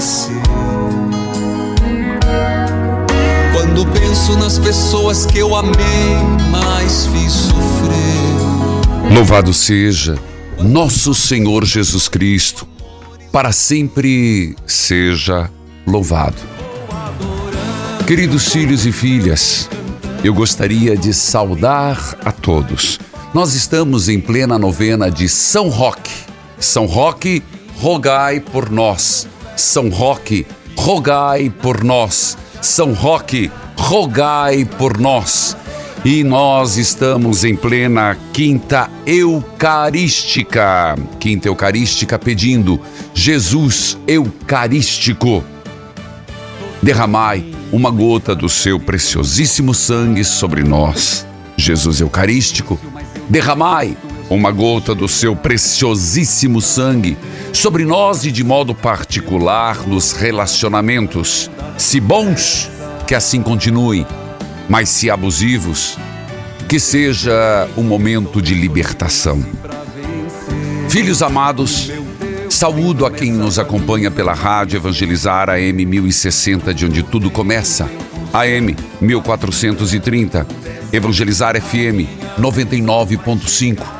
Entardecer. 0.00 0.42
Quando 3.52 3.86
penso 3.92 4.36
nas 4.38 4.58
pessoas 4.58 5.26
que 5.26 5.38
eu 5.38 5.54
amei, 5.54 6.16
mas 6.50 7.06
fiz 7.06 7.32
sofrer. 7.32 9.14
Louvado 9.14 9.52
seja 9.52 10.18
nosso 10.58 11.14
Senhor 11.14 11.64
Jesus 11.64 12.08
Cristo, 12.08 12.66
para 13.30 13.52
sempre 13.52 14.56
seja 14.66 15.50
louvado. 15.86 16.36
Queridos 18.06 18.48
filhos 18.52 18.86
e 18.86 18.92
filhas, 18.92 19.68
eu 20.24 20.34
gostaria 20.34 20.96
de 20.96 21.14
saudar 21.14 22.18
a 22.24 22.32
todos. 22.32 22.98
Nós 23.32 23.54
estamos 23.54 24.08
em 24.08 24.20
plena 24.20 24.58
novena 24.58 25.10
de 25.10 25.28
São 25.28 25.68
Roque. 25.68 26.10
São 26.58 26.86
Roque 26.86 27.42
rogai 27.78 28.40
por 28.40 28.68
nós. 28.68 29.28
São 29.60 29.90
Roque, 29.90 30.46
rogai 30.74 31.50
por 31.50 31.84
nós. 31.84 32.36
São 32.62 32.94
Roque, 32.94 33.50
rogai 33.76 34.64
por 34.64 34.98
nós. 34.98 35.56
E 36.02 36.24
nós 36.24 36.78
estamos 36.78 37.44
em 37.44 37.54
plena 37.54 38.16
quinta 38.32 38.90
eucarística. 39.04 40.96
Quinta 41.18 41.46
eucarística 41.48 42.18
pedindo 42.18 42.80
Jesus 43.12 43.98
eucarístico. 44.06 45.44
Derramai 46.82 47.54
uma 47.70 47.90
gota 47.90 48.34
do 48.34 48.48
seu 48.48 48.80
preciosíssimo 48.80 49.74
sangue 49.74 50.24
sobre 50.24 50.62
nós. 50.62 51.26
Jesus 51.54 52.00
eucarístico, 52.00 52.80
derramai 53.28 53.94
uma 54.30 54.52
gota 54.52 54.94
do 54.94 55.08
seu 55.08 55.34
preciosíssimo 55.34 56.60
sangue 56.60 57.18
sobre 57.52 57.84
nós 57.84 58.24
e 58.24 58.30
de 58.30 58.44
modo 58.44 58.72
particular 58.74 59.86
nos 59.88 60.12
relacionamentos. 60.12 61.50
Se 61.76 62.00
bons, 62.00 62.70
que 63.08 63.14
assim 63.14 63.42
continuem, 63.42 64.06
mas 64.68 64.88
se 64.88 65.10
abusivos, 65.10 65.98
que 66.68 66.78
seja 66.78 67.68
um 67.76 67.82
momento 67.82 68.40
de 68.40 68.54
libertação. 68.54 69.44
Filhos 70.88 71.22
amados, 71.22 71.90
saúdo 72.48 73.04
a 73.04 73.10
quem 73.10 73.32
nos 73.32 73.58
acompanha 73.58 74.12
pela 74.12 74.32
rádio 74.32 74.76
Evangelizar 74.76 75.50
AM 75.50 75.84
1060, 75.84 76.72
de 76.72 76.86
onde 76.86 77.02
tudo 77.02 77.30
começa. 77.32 77.90
AM 78.32 78.76
1430, 79.00 80.46
Evangelizar 80.92 81.60
FM 81.60 82.06
99.5 82.38 83.99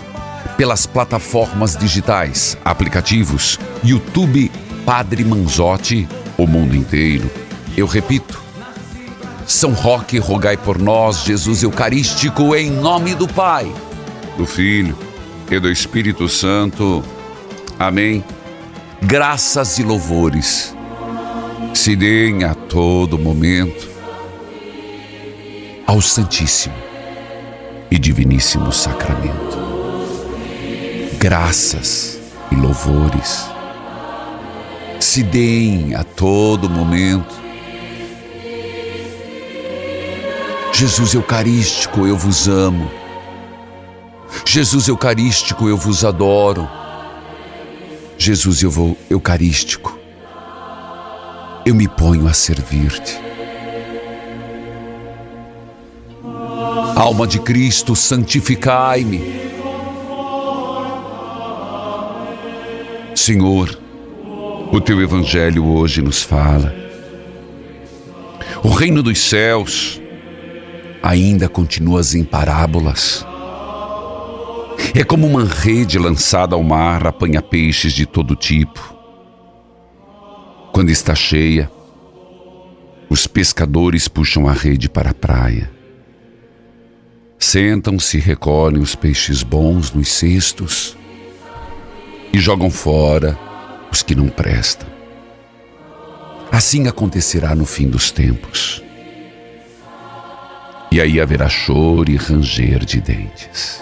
pelas 0.61 0.85
plataformas 0.85 1.75
digitais, 1.75 2.55
aplicativos, 2.63 3.59
YouTube, 3.83 4.51
Padre 4.85 5.25
Manzotti, 5.25 6.07
o 6.37 6.45
mundo 6.45 6.75
inteiro. 6.75 7.31
Eu 7.75 7.87
repito, 7.87 8.39
São 9.47 9.73
Roque, 9.73 10.19
rogai 10.19 10.55
por 10.55 10.77
nós, 10.77 11.23
Jesus 11.23 11.63
Eucarístico, 11.63 12.55
em 12.55 12.69
nome 12.69 13.15
do 13.15 13.27
Pai, 13.27 13.73
do 14.37 14.45
Filho 14.45 14.95
e 15.49 15.59
do 15.59 15.67
Espírito 15.67 16.29
Santo. 16.29 17.03
Amém. 17.79 18.23
Graças 19.01 19.79
e 19.79 19.83
louvores 19.83 20.75
se 21.73 21.95
deem 21.95 22.43
a 22.43 22.53
todo 22.53 23.17
momento 23.17 23.89
ao 25.87 25.99
Santíssimo 25.99 26.75
e 27.89 27.97
Diviníssimo 27.97 28.71
Sacramento 28.71 29.60
graças 31.21 32.19
e 32.51 32.55
louvores 32.55 33.45
se 34.99 35.21
deem 35.21 35.93
a 35.93 36.03
todo 36.03 36.67
momento. 36.67 37.39
Jesus 40.73 41.13
Eucarístico, 41.13 42.07
eu 42.07 42.17
vos 42.17 42.47
amo. 42.47 42.89
Jesus 44.43 44.87
Eucarístico, 44.87 45.69
eu 45.69 45.77
vos 45.77 46.03
adoro. 46.03 46.67
Jesus 48.17 48.63
Eucarístico, 49.07 49.95
eu 51.63 51.75
me 51.75 51.87
ponho 51.87 52.27
a 52.27 52.33
servir-te. 52.33 53.19
Alma 56.95 57.27
de 57.27 57.39
Cristo, 57.39 57.95
santificai-me. 57.95 59.51
Senhor, 63.21 63.79
o 64.71 64.81
teu 64.81 64.99
evangelho 64.99 65.63
hoje 65.63 66.01
nos 66.01 66.23
fala. 66.23 66.73
O 68.63 68.69
reino 68.69 69.03
dos 69.03 69.19
céus 69.19 70.01
ainda 71.03 71.47
continua 71.47 72.01
em 72.15 72.23
parábolas. 72.23 73.23
É 74.95 75.03
como 75.03 75.27
uma 75.27 75.45
rede 75.45 75.99
lançada 75.99 76.55
ao 76.55 76.63
mar, 76.63 77.05
apanha 77.05 77.43
peixes 77.43 77.93
de 77.93 78.07
todo 78.07 78.35
tipo. 78.35 78.91
Quando 80.73 80.89
está 80.89 81.13
cheia, 81.13 81.69
os 83.07 83.27
pescadores 83.27 84.07
puxam 84.07 84.47
a 84.47 84.51
rede 84.51 84.89
para 84.89 85.11
a 85.11 85.13
praia. 85.13 85.71
Sentam-se 87.37 88.17
e 88.17 88.19
recolhem 88.19 88.81
os 88.81 88.95
peixes 88.95 89.43
bons 89.43 89.93
nos 89.93 90.07
cestos 90.07 90.97
e 92.33 92.39
jogam 92.39 92.69
fora 92.69 93.37
os 93.91 94.01
que 94.01 94.15
não 94.15 94.29
prestam. 94.29 94.87
Assim 96.51 96.87
acontecerá 96.87 97.55
no 97.55 97.65
fim 97.65 97.89
dos 97.89 98.11
tempos. 98.11 98.83
E 100.91 100.99
aí 100.99 101.21
haverá 101.21 101.47
choro 101.47 102.11
e 102.11 102.17
ranger 102.17 102.83
de 102.83 102.99
dentes. 102.99 103.81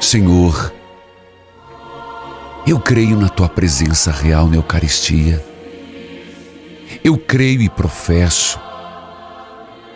Senhor, 0.00 0.72
eu 2.66 2.80
creio 2.80 3.16
na 3.16 3.28
tua 3.28 3.48
presença 3.48 4.10
real 4.10 4.48
na 4.48 4.56
Eucaristia. 4.56 5.44
Eu 7.04 7.18
creio 7.18 7.60
e 7.60 7.68
professo 7.68 8.58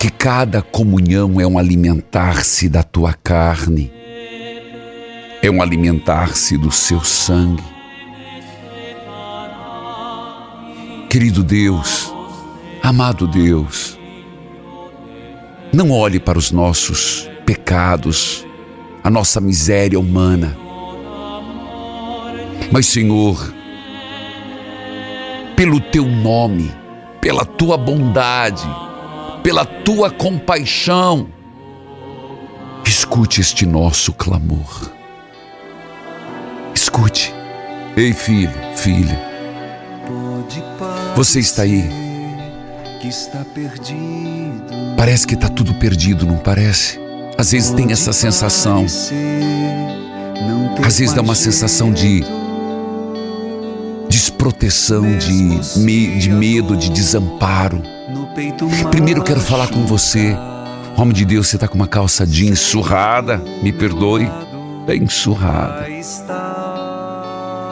que 0.04 0.10
cada 0.10 0.60
comunhão 0.60 1.40
é 1.40 1.46
um 1.46 1.58
alimentar-se 1.58 2.68
da 2.68 2.82
tua 2.82 3.14
carne, 3.14 3.90
é 5.42 5.50
um 5.50 5.62
alimentar-se 5.62 6.58
do 6.58 6.70
seu 6.70 7.00
sangue. 7.02 7.64
Querido 11.08 11.42
Deus, 11.42 12.12
amado 12.82 13.26
Deus, 13.26 13.98
não 15.72 15.90
olhe 15.90 16.20
para 16.20 16.36
os 16.36 16.50
nossos 16.50 17.26
pecados, 17.46 18.46
a 19.02 19.08
nossa 19.08 19.40
miséria 19.40 19.98
humana, 19.98 20.54
mas, 22.70 22.84
Senhor, 22.84 23.54
pelo 25.56 25.80
teu 25.80 26.04
nome, 26.04 26.70
pela 27.22 27.46
tua 27.46 27.78
bondade, 27.78 28.68
pela 29.44 29.67
tua 29.67 30.11
compaixão, 30.11 31.29
escute 32.87 33.43
este 33.43 33.67
nosso 33.67 34.11
clamor. 34.14 34.91
Escute. 36.75 37.32
Ei, 37.94 38.14
filho, 38.14 38.50
filha, 38.75 39.20
você 41.14 41.41
está 41.41 41.62
aí. 41.62 41.85
Parece 44.96 45.26
que 45.26 45.35
está 45.35 45.50
tudo 45.50 45.75
perdido, 45.75 46.25
não 46.25 46.38
parece? 46.38 46.99
Às 47.37 47.52
vezes 47.52 47.70
tem 47.73 47.93
essa 47.93 48.14
sensação. 48.14 48.87
Às 50.82 50.99
vezes 50.99 51.12
dá 51.12 51.20
uma 51.20 51.35
sensação 51.35 51.93
de 51.93 52.25
desproteção, 54.08 55.19
de, 55.19 56.19
de 56.19 56.31
medo, 56.31 56.75
de 56.79 56.88
desamparo. 56.88 57.94
Primeiro 58.90 59.22
quero 59.22 59.40
falar 59.40 59.69
com 59.69 59.86
você. 59.86 60.36
Homem 60.96 61.14
de 61.14 61.25
Deus, 61.25 61.46
você 61.46 61.56
está 61.56 61.69
com 61.69 61.76
uma 61.76 61.86
calça 61.86 62.26
jeans 62.26 62.58
surrada, 62.58 63.40
me 63.62 63.72
perdoe, 63.72 64.28
bem 64.84 65.08
surrada. 65.08 65.86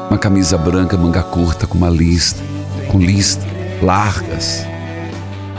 Uma 0.09 0.19
camisa 0.19 0.57
branca, 0.57 0.97
manga 0.97 1.23
curta, 1.23 1.67
com 1.67 1.77
uma 1.77 1.91
lista, 1.91 2.41
com 2.89 2.99
lista, 2.99 3.45
largas, 3.83 4.65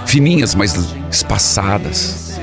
fininhas, 0.05 0.55
mas 0.55 0.73
espaçadas. 1.11 2.39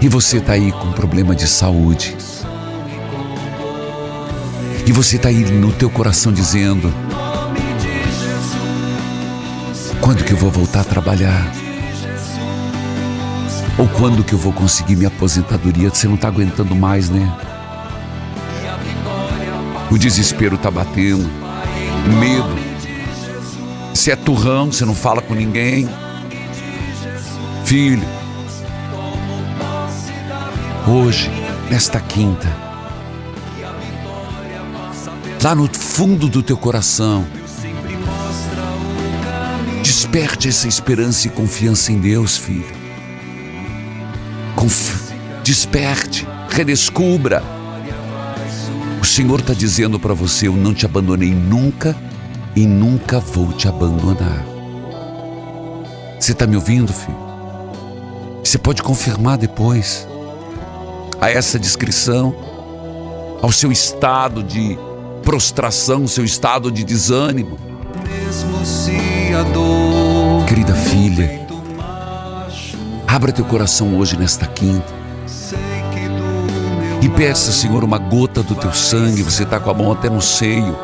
E 0.00 0.08
você 0.08 0.38
está 0.38 0.54
aí 0.54 0.72
com 0.72 0.92
problema 0.92 1.34
de 1.34 1.46
saúde. 1.46 2.16
E 4.86 4.92
você 4.92 5.16
está 5.16 5.28
aí 5.28 5.44
no 5.50 5.70
teu 5.72 5.90
coração 5.90 6.32
dizendo: 6.32 6.92
quando 10.06 10.22
que 10.22 10.32
eu 10.32 10.36
vou 10.36 10.52
voltar 10.52 10.82
a 10.82 10.84
trabalhar? 10.84 11.52
Ou 13.76 13.88
quando 13.88 14.22
que 14.22 14.34
eu 14.34 14.38
vou 14.38 14.52
conseguir 14.52 14.94
minha 14.94 15.08
aposentadoria? 15.08 15.90
Você 15.90 16.06
não 16.06 16.14
está 16.14 16.28
aguentando 16.28 16.76
mais, 16.76 17.10
né? 17.10 17.36
O 19.90 19.98
desespero 19.98 20.54
está 20.54 20.70
batendo, 20.70 21.28
o 22.06 22.12
medo. 22.20 22.56
Você 23.92 24.12
é 24.12 24.16
turrão, 24.16 24.70
você 24.70 24.84
não 24.84 24.94
fala 24.94 25.20
com 25.20 25.34
ninguém. 25.34 25.88
Filho, 27.64 28.06
hoje, 30.86 31.28
nesta 31.68 31.98
quinta, 31.98 32.46
lá 35.42 35.52
no 35.52 35.68
fundo 35.74 36.28
do 36.28 36.44
teu 36.44 36.56
coração, 36.56 37.26
desperte 40.16 40.48
essa 40.48 40.66
esperança 40.66 41.26
e 41.26 41.30
confiança 41.30 41.92
em 41.92 41.98
Deus, 41.98 42.38
filho. 42.38 42.64
Conf... 44.54 45.12
Desperte, 45.42 46.26
redescubra. 46.48 47.42
O 48.98 49.04
Senhor 49.04 49.40
está 49.40 49.52
dizendo 49.52 50.00
para 50.00 50.14
você: 50.14 50.48
Eu 50.48 50.54
não 50.54 50.72
te 50.72 50.86
abandonei 50.86 51.34
nunca 51.34 51.94
e 52.56 52.66
nunca 52.66 53.20
vou 53.20 53.52
te 53.52 53.68
abandonar. 53.68 54.42
Você 56.18 56.32
está 56.32 56.46
me 56.46 56.56
ouvindo, 56.56 56.94
filho? 56.94 57.18
Você 58.42 58.56
pode 58.56 58.82
confirmar 58.82 59.36
depois 59.36 60.08
a 61.20 61.30
essa 61.30 61.58
descrição, 61.58 62.34
ao 63.42 63.52
seu 63.52 63.70
estado 63.70 64.42
de 64.42 64.78
prostração, 65.22 66.08
seu 66.08 66.24
estado 66.24 66.72
de 66.72 66.82
desânimo. 66.84 67.58
Querida 70.46 70.74
filha, 70.74 71.46
abra 73.06 73.32
teu 73.32 73.44
coração 73.44 73.96
hoje 73.96 74.16
nesta 74.16 74.46
quinta 74.46 74.94
e 77.02 77.08
peça, 77.08 77.52
Senhor, 77.52 77.84
uma 77.84 77.98
gota 77.98 78.42
do 78.42 78.54
teu 78.54 78.72
sangue. 78.72 79.22
Você 79.22 79.44
está 79.44 79.60
com 79.60 79.70
a 79.70 79.74
mão 79.74 79.92
até 79.92 80.10
no 80.10 80.20
seio. 80.20 80.76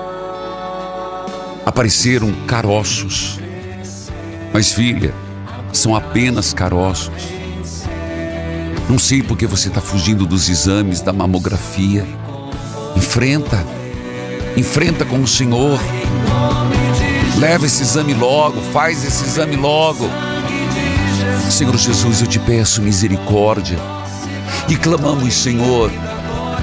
Apareceram 1.67 2.32
caroços, 2.47 3.41
mas 4.53 4.73
filha, 4.73 5.14
são 5.73 5.97
apenas 5.97 6.53
caroços. 6.53 7.12
Não 8.88 8.99
sei 8.99 9.23
porque 9.23 9.47
você 9.47 9.69
está 9.69 9.81
fugindo 9.81 10.26
dos 10.26 10.49
exames 10.49 11.00
da 11.00 11.12
mamografia. 11.12 12.06
Enfrenta 12.97 13.65
Enfrenta 14.56 15.06
com 15.06 15.23
o 15.23 15.26
Senhor. 15.26 15.81
Leva 17.43 17.67
esse 17.67 17.83
exame 17.83 18.15
logo, 18.15 18.61
faz 18.73 19.05
esse 19.05 19.25
exame 19.25 19.56
logo. 19.56 20.09
Senhor 21.50 21.77
Jesus, 21.77 22.21
eu 22.21 22.27
te 22.29 22.39
peço 22.39 22.81
misericórdia. 22.81 23.77
E 24.69 24.77
clamamos, 24.77 25.35
Senhor, 25.35 25.91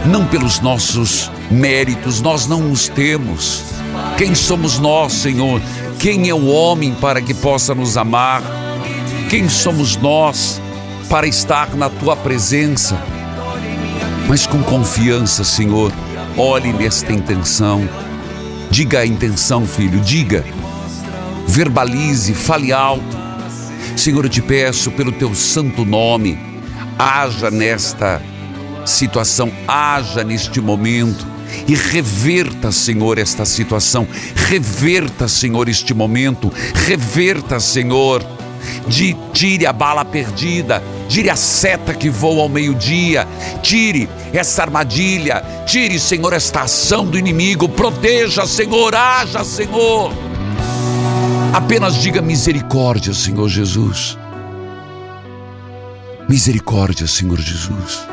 não 0.05 0.25
pelos 0.25 0.61
nossos 0.61 1.29
méritos, 1.51 2.21
nós 2.21 2.47
não 2.47 2.71
os 2.71 2.87
temos. 2.87 3.61
Quem 4.17 4.33
somos 4.33 4.79
nós, 4.79 5.11
Senhor? 5.11 5.61
Quem 5.99 6.29
é 6.29 6.33
o 6.33 6.47
homem 6.47 6.93
para 6.93 7.21
que 7.21 7.33
possa 7.33 7.75
nos 7.75 7.97
amar? 7.97 8.41
Quem 9.29 9.49
somos 9.49 9.97
nós 9.97 10.61
para 11.09 11.27
estar 11.27 11.75
na 11.75 11.89
tua 11.89 12.15
presença? 12.15 12.97
Mas 14.29 14.47
com 14.47 14.63
confiança, 14.63 15.43
Senhor 15.43 15.91
Olhe 16.41 16.71
nesta 16.71 17.11
intenção. 17.11 17.85
Diga 18.71 18.99
a 18.99 19.05
intenção, 19.05 19.65
filho, 19.65 19.99
diga. 19.99 20.45
Verbalize, 21.49 22.33
fale 22.35 22.71
alto. 22.71 23.17
Senhor, 23.97 24.23
eu 24.23 24.29
te 24.29 24.41
peço 24.41 24.91
pelo 24.91 25.11
teu 25.11 25.33
santo 25.33 25.83
nome, 25.83 26.39
haja 26.97 27.49
nesta 27.49 28.21
situação, 28.85 29.51
haja 29.67 30.23
neste 30.23 30.61
momento 30.61 31.25
e 31.67 31.73
reverta, 31.73 32.71
Senhor, 32.71 33.17
esta 33.17 33.45
situação. 33.45 34.07
Reverta, 34.35 35.27
Senhor, 35.27 35.67
este 35.67 35.91
momento. 35.93 36.53
Reverta, 36.85 37.59
Senhor 37.59 38.23
de 38.87 39.15
tire 39.33 39.65
a 39.65 39.73
bala 39.73 40.03
perdida, 40.03 40.83
tire 41.07 41.29
a 41.29 41.35
seta 41.35 41.93
que 41.93 42.09
voa 42.09 42.43
ao 42.43 42.49
meio-dia, 42.49 43.27
tire 43.63 44.09
essa 44.33 44.63
armadilha, 44.63 45.43
tire, 45.65 45.99
Senhor, 45.99 46.33
esta 46.33 46.61
ação 46.61 47.05
do 47.05 47.17
inimigo, 47.17 47.69
proteja, 47.69 48.45
Senhor, 48.45 48.93
haja, 48.93 49.43
Senhor. 49.43 50.28
Apenas 51.59 51.95
diga 51.95 52.21
misericórdia, 52.21 53.13
Senhor 53.13 53.49
Jesus. 53.49 54.17
Misericórdia, 56.29 57.05
Senhor 57.05 57.37
Jesus. 57.37 58.07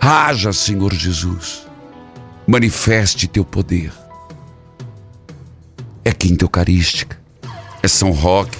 Haja, 0.00 0.52
Senhor 0.52 0.94
Jesus. 0.94 1.66
Manifeste 2.46 3.26
teu 3.26 3.44
poder. 3.44 3.92
É 6.04 6.12
quinta 6.12 6.44
eucarística 6.44 7.18
é 7.82 7.88
São 7.88 8.12
Roque. 8.12 8.58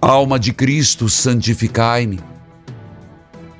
Alma 0.00 0.38
de 0.38 0.50
Cristo, 0.50 1.10
santificai-me. 1.10 2.20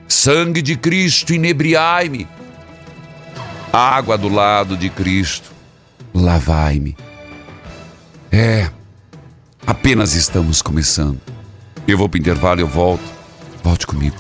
Sangue 0.08 0.62
de 0.62 0.74
Cristo, 0.74 1.34
inebriai-me. 1.34 2.26
Água 3.70 4.16
do 4.16 4.30
lado 4.30 4.74
de 4.74 4.88
Cristo, 4.88 5.53
lavai-me. 6.14 6.96
É, 8.30 8.70
apenas 9.66 10.14
estamos 10.14 10.62
começando. 10.62 11.20
Eu 11.86 11.98
vou 11.98 12.08
para 12.08 12.16
o 12.16 12.20
intervalo, 12.20 12.60
eu 12.60 12.68
volto. 12.68 13.04
Volte 13.62 13.86
comigo. 13.86 14.16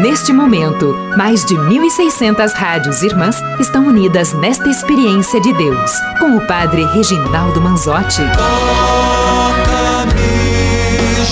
Neste 0.00 0.32
momento, 0.32 0.94
mais 1.16 1.44
de 1.44 1.54
1.600 1.54 2.52
rádios 2.52 3.02
irmãs 3.02 3.36
estão 3.60 3.86
unidas 3.86 4.32
nesta 4.32 4.68
experiência 4.68 5.40
de 5.40 5.52
Deus, 5.52 5.92
com 6.18 6.36
o 6.36 6.46
Padre 6.46 6.84
Reginaldo 6.86 7.60
Manzotti. 7.60 8.22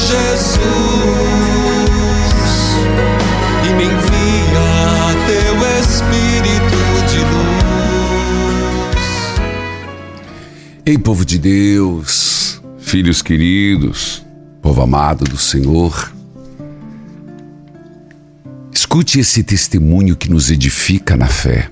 Jesus, 0.08 0.60
e 3.62 3.68
me 3.74 3.84
envia 3.84 4.68
teu 5.26 5.54
Espírito 5.82 6.80
de 7.10 7.20
luz. 7.30 9.04
Ei, 10.86 10.96
povo 10.96 11.26
de 11.26 11.38
Deus, 11.38 12.62
filhos 12.78 13.20
queridos, 13.20 14.24
povo 14.62 14.80
amado 14.80 15.26
do 15.26 15.36
Senhor, 15.36 16.10
escute 18.72 19.20
esse 19.20 19.42
testemunho 19.42 20.16
que 20.16 20.30
nos 20.30 20.50
edifica 20.50 21.18
na 21.18 21.26
fé. 21.26 21.70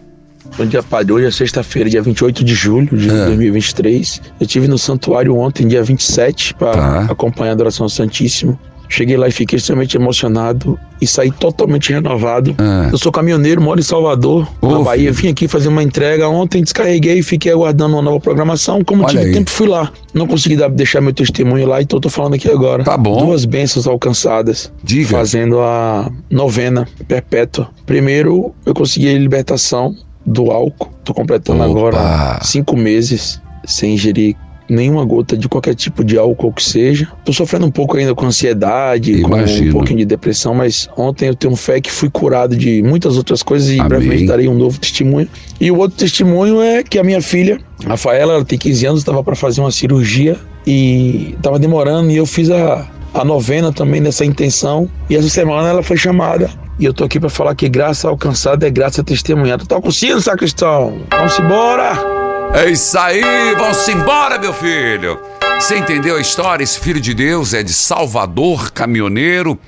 Bom 0.59 0.65
dia, 0.65 0.83
Padre. 0.83 1.13
Hoje 1.13 1.27
é 1.27 1.31
sexta-feira, 1.31 1.91
dia 1.91 2.01
28 2.01 2.43
de 2.43 2.55
julho 2.55 2.97
de 2.97 3.11
É. 3.11 3.27
2023. 3.27 4.23
Eu 4.41 4.47
estive 4.47 4.67
no 4.67 4.79
santuário 4.79 5.37
ontem, 5.37 5.69
dia 5.69 5.83
27, 5.83 6.55
para 6.55 6.73
Tá. 6.73 7.01
acompanhar 7.13 7.51
a 7.51 7.53
adoração 7.53 7.85
ao 7.85 7.91
Santíssimo. 7.91 8.59
Cheguei 8.89 9.17
lá 9.17 9.27
e 9.27 9.33
fiquei 9.33 9.57
extremamente 9.57 9.97
emocionado 9.97 10.79
e 11.01 11.07
saí 11.09 11.31
totalmente 11.33 11.93
renovado. 11.93 12.55
É. 12.57 12.95
Eu 12.95 12.97
sou 12.97 13.11
caminhoneiro, 13.11 13.61
moro 13.61 13.81
em 13.81 13.83
Salvador, 13.83 14.49
na 14.63 14.79
Bahia. 14.79 15.11
Vim 15.13 15.29
aqui 15.29 15.49
fazer 15.49 15.67
uma 15.69 15.83
entrega 15.83 16.29
ontem, 16.29 16.63
descarreguei 16.63 17.19
e 17.19 17.23
fiquei 17.23 17.51
aguardando 17.53 17.97
uma 17.97 18.03
nova 18.03 18.21
programação. 18.21 18.85
Como 18.85 19.03
Olha 19.03 19.11
tive 19.11 19.25
aí. 19.25 19.33
tempo, 19.35 19.51
fui 19.51 19.67
lá. 19.67 19.91
Não 20.15 20.27
consegui 20.29 20.57
dar- 20.57 20.71
deixar 20.71 21.01
meu 21.01 21.13
testemunho 21.13 21.67
lá, 21.67 21.83
então 21.83 21.99
tô 22.01 22.09
falando 22.09 22.35
aqui 22.35 22.49
agora. 22.49 22.85
Tá 22.85 22.97
bom. 22.97 23.27
Duas 23.27 23.45
bênçãos 23.45 23.89
alcançadas 23.89 24.73
Diga. 24.85 25.09
fazendo 25.11 25.59
a 25.61 26.09
novena 26.31 26.87
perpétua. 27.09 27.69
Primeiro, 27.85 28.55
eu 28.65 28.73
consegui 28.73 29.09
a 29.13 29.19
libertação 29.19 29.97
do 30.27 30.51
álcool. 30.51 30.91
Tô 31.05 31.15
completando 31.15 31.63
Opa. 31.63 31.71
agora 31.71 32.41
cinco 32.43 32.77
meses 32.77 33.41
sem 33.65 33.95
ingerir 33.95 34.37
nenhuma 34.69 35.05
gota 35.05 35.37
de 35.37 35.49
qualquer 35.49 35.75
tipo 35.75 36.05
de 36.05 36.19
álcool 36.19 36.53
que 36.53 36.63
seja. 36.63 37.09
Tô 37.25 37.33
sofrendo 37.33 37.67
um 37.67 37.71
pouco 37.71 37.97
ainda 37.97 38.15
com 38.15 38.27
ansiedade, 38.27 39.13
Imagino. 39.13 39.61
com 39.61 39.69
um 39.69 39.73
pouquinho 39.73 39.99
de 39.99 40.05
depressão, 40.05 40.55
mas 40.55 40.89
ontem 40.97 41.29
eu 41.29 41.35
tenho 41.35 41.55
fé 41.57 41.81
que 41.81 41.91
fui 41.91 42.11
curado 42.11 42.57
de 42.57 42.83
muitas 42.83 43.17
outras 43.17 43.43
coisas 43.43 43.71
e 43.71 43.79
Amém. 43.79 43.89
brevemente 43.89 44.27
darei 44.27 44.49
um 44.49 44.55
novo 44.55 44.79
testemunho. 44.79 45.29
E 45.61 45.71
o 45.71 45.79
outro 45.79 45.97
testemunho 45.97 46.61
é 46.61 46.83
que 46.83 46.99
a 46.99 47.05
minha 47.05 47.23
filha, 47.23 47.59
Rafaela, 47.87 48.35
ela 48.35 48.45
tem 48.45 48.59
15 48.59 48.87
anos, 48.87 49.01
estava 49.01 49.23
para 49.23 49.37
fazer 49.37 49.61
uma 49.61 49.71
cirurgia 49.71 50.37
e 50.67 51.35
estava 51.37 51.59
demorando 51.59 52.11
e 52.11 52.17
eu 52.17 52.27
fiz 52.27 52.51
a, 52.51 52.87
a 53.15 53.25
novena 53.25 53.73
também 53.73 54.01
nessa 54.01 54.25
intenção. 54.25 54.89
E 55.09 55.17
essa 55.17 55.29
semana 55.29 55.69
ela 55.69 55.83
foi 55.83 55.97
chamada. 55.97 56.51
E 56.79 56.85
eu 56.85 56.93
tô 56.93 57.05
aqui 57.05 57.19
para 57.19 57.31
falar 57.31 57.55
que 57.55 57.69
graça 57.69 58.07
alcançada 58.09 58.67
é 58.67 58.71
graça 58.71 59.03
testemunhada. 59.03 59.65
Toca 59.65 59.89
o 59.89 59.93
sino, 59.93 60.21
sacristão. 60.21 61.07
Vamos 61.11 61.39
embora! 61.39 61.95
É 62.55 62.71
isso 62.71 62.99
aí, 62.99 63.55
vamos 63.57 63.89
embora, 63.89 64.39
meu 64.39 64.53
filho. 64.53 65.19
Você 65.59 65.79
entendeu 65.79 66.17
a 66.17 66.21
história? 66.21 66.63
Esse 66.63 66.79
filho 66.79 67.01
de 67.01 67.15
Deus 67.15 67.55
é 67.55 67.63
de 67.63 67.73
Salvador, 67.73 68.71
caminhoneiro, 68.71 69.59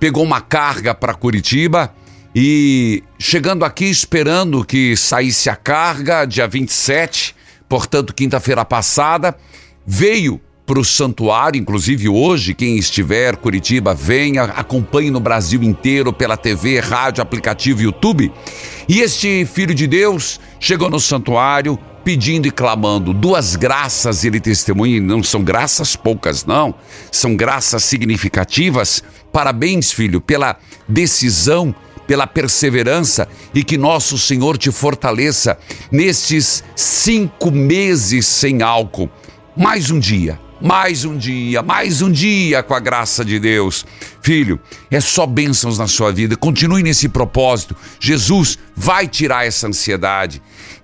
pegou 0.00 0.24
uma 0.24 0.40
carga 0.40 0.94
para 0.94 1.14
Curitiba 1.14 1.92
e 2.34 3.02
chegando 3.18 3.64
aqui 3.64 3.84
esperando 3.84 4.64
que 4.64 4.96
saísse 4.96 5.50
a 5.50 5.56
carga, 5.56 6.24
dia 6.24 6.48
27, 6.48 7.36
portanto, 7.68 8.14
quinta-feira 8.14 8.64
passada, 8.64 9.36
veio 9.86 10.40
para 10.66 10.80
o 10.80 10.84
santuário, 10.84 11.60
inclusive 11.60 12.08
hoje, 12.08 12.52
quem 12.52 12.76
estiver 12.76 13.36
Curitiba, 13.36 13.94
venha, 13.94 14.42
acompanhe 14.42 15.12
no 15.12 15.20
Brasil 15.20 15.62
inteiro 15.62 16.12
pela 16.12 16.36
TV, 16.36 16.80
rádio, 16.80 17.22
aplicativo, 17.22 17.80
YouTube. 17.80 18.32
E 18.88 19.00
este 19.00 19.46
filho 19.46 19.72
de 19.72 19.86
Deus 19.86 20.40
chegou 20.58 20.90
no 20.90 20.98
santuário 20.98 21.78
pedindo 22.04 22.48
e 22.48 22.50
clamando 22.50 23.14
duas 23.14 23.54
graças, 23.54 24.24
ele 24.24 24.40
testemunha, 24.40 25.00
não 25.00 25.22
são 25.22 25.42
graças 25.42 25.94
poucas, 25.94 26.44
não, 26.44 26.74
são 27.12 27.36
graças 27.36 27.84
significativas. 27.84 29.02
Parabéns, 29.32 29.92
filho, 29.92 30.20
pela 30.20 30.56
decisão 30.88 31.74
pela 32.06 32.26
perseverança 32.26 33.26
e 33.52 33.64
que 33.64 33.76
nosso 33.76 34.16
Senhor 34.16 34.56
te 34.56 34.70
fortaleça 34.70 35.58
nestes 35.90 36.62
cinco 36.76 37.50
meses 37.50 38.26
sem 38.26 38.62
álcool. 38.62 39.10
Mais 39.56 39.90
um 39.90 39.98
dia, 39.98 40.38
mais 40.60 41.04
um 41.04 41.16
dia, 41.16 41.62
mais 41.62 42.00
um 42.02 42.10
dia 42.10 42.62
com 42.62 42.74
a 42.74 42.80
graça 42.80 43.24
de 43.24 43.38
Deus. 43.38 43.84
Filho, 44.22 44.58
é 44.90 45.00
só 45.00 45.26
bênçãos 45.26 45.78
na 45.78 45.86
sua 45.86 46.12
vida. 46.12 46.36
Continue 46.36 46.82
nesse 46.82 47.08
propósito. 47.08 47.76
Jesus 48.00 48.58
vai 48.74 49.06
tirar 49.06 49.46
essa 49.46 49.68
ansiedade. 49.68 50.42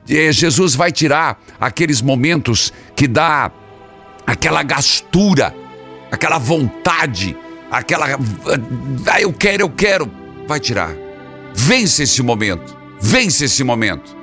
Eh, 0.09 0.33
Jesus 0.33 0.75
vai 0.75 0.93
tirar 0.93 1.41
aqueles 1.61 2.03
momentos 2.03 2.73
que 2.95 3.09
dá 3.09 3.51
aquela 4.27 4.63
gastura, 4.63 5.55
aquela 6.11 6.39
vontade, 6.39 7.37
aquela. 7.71 8.07
Ah, 9.07 9.21
eu 9.21 9.33
quero, 9.33 9.63
eu 9.63 9.71
quero. 9.71 10.11
Vai 10.47 10.61
tirar. 10.61 10.95
Vence 11.55 12.03
esse 12.03 12.23
momento. 12.23 12.77
Vence 13.01 13.45
esse 13.45 13.65
momento. 13.65 14.17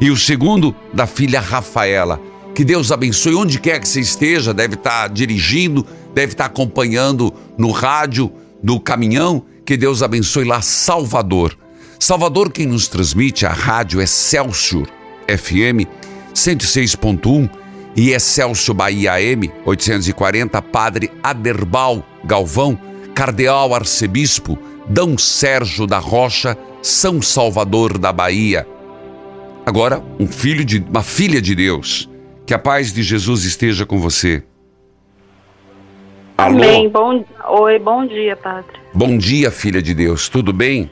E 0.00 0.10
o 0.10 0.16
segundo, 0.16 0.74
da 0.92 1.06
filha 1.06 1.40
Rafaela. 1.40 2.20
Que 2.54 2.64
Deus 2.64 2.92
abençoe 2.92 3.34
onde 3.34 3.58
quer 3.58 3.80
que 3.80 3.88
você 3.88 4.00
esteja, 4.00 4.54
deve 4.54 4.74
estar 4.74 5.08
dirigindo, 5.08 5.84
deve 6.14 6.32
estar 6.32 6.44
acompanhando 6.44 7.34
no 7.58 7.72
rádio, 7.72 8.32
no 8.62 8.78
caminhão. 8.78 9.44
Que 9.66 9.76
Deus 9.76 10.02
abençoe 10.02 10.44
lá 10.44 10.62
Salvador. 10.62 11.58
Salvador, 11.98 12.52
quem 12.52 12.66
nos 12.66 12.86
transmite 12.86 13.44
a 13.44 13.52
rádio 13.52 14.00
é 14.00 14.06
Celsius 14.06 14.86
FM 15.26 15.88
106.1 16.32 17.50
e 17.96 18.10
Excelsior 18.10 18.76
Bahia 18.76 19.14
AM 19.14 19.50
840, 19.64 20.62
Padre 20.62 21.10
Aderbal 21.22 22.04
Galvão, 22.24 22.78
Cardeal 23.14 23.74
Arcebispo 23.74 24.56
D. 24.88 25.00
Sérgio 25.18 25.86
da 25.86 25.98
Rocha, 25.98 26.56
São 26.82 27.20
Salvador 27.20 27.98
da 27.98 28.12
Bahia. 28.12 28.66
Agora, 29.66 30.04
um 30.20 30.26
filho 30.26 30.64
de 30.64 30.78
uma 30.78 31.02
filha 31.02 31.40
de 31.40 31.54
Deus. 31.54 32.08
Que 32.46 32.52
a 32.52 32.58
paz 32.58 32.92
de 32.92 33.02
Jesus 33.02 33.44
esteja 33.44 33.86
com 33.86 33.98
você. 33.98 34.42
Alô? 36.36 36.56
Amém. 36.56 36.88
Bom, 36.88 37.24
oi, 37.48 37.78
bom 37.78 38.06
dia, 38.06 38.36
padre. 38.36 38.78
Bom 38.92 39.16
dia, 39.16 39.50
filha 39.50 39.80
de 39.80 39.94
Deus. 39.94 40.28
Tudo 40.28 40.52
bem? 40.52 40.90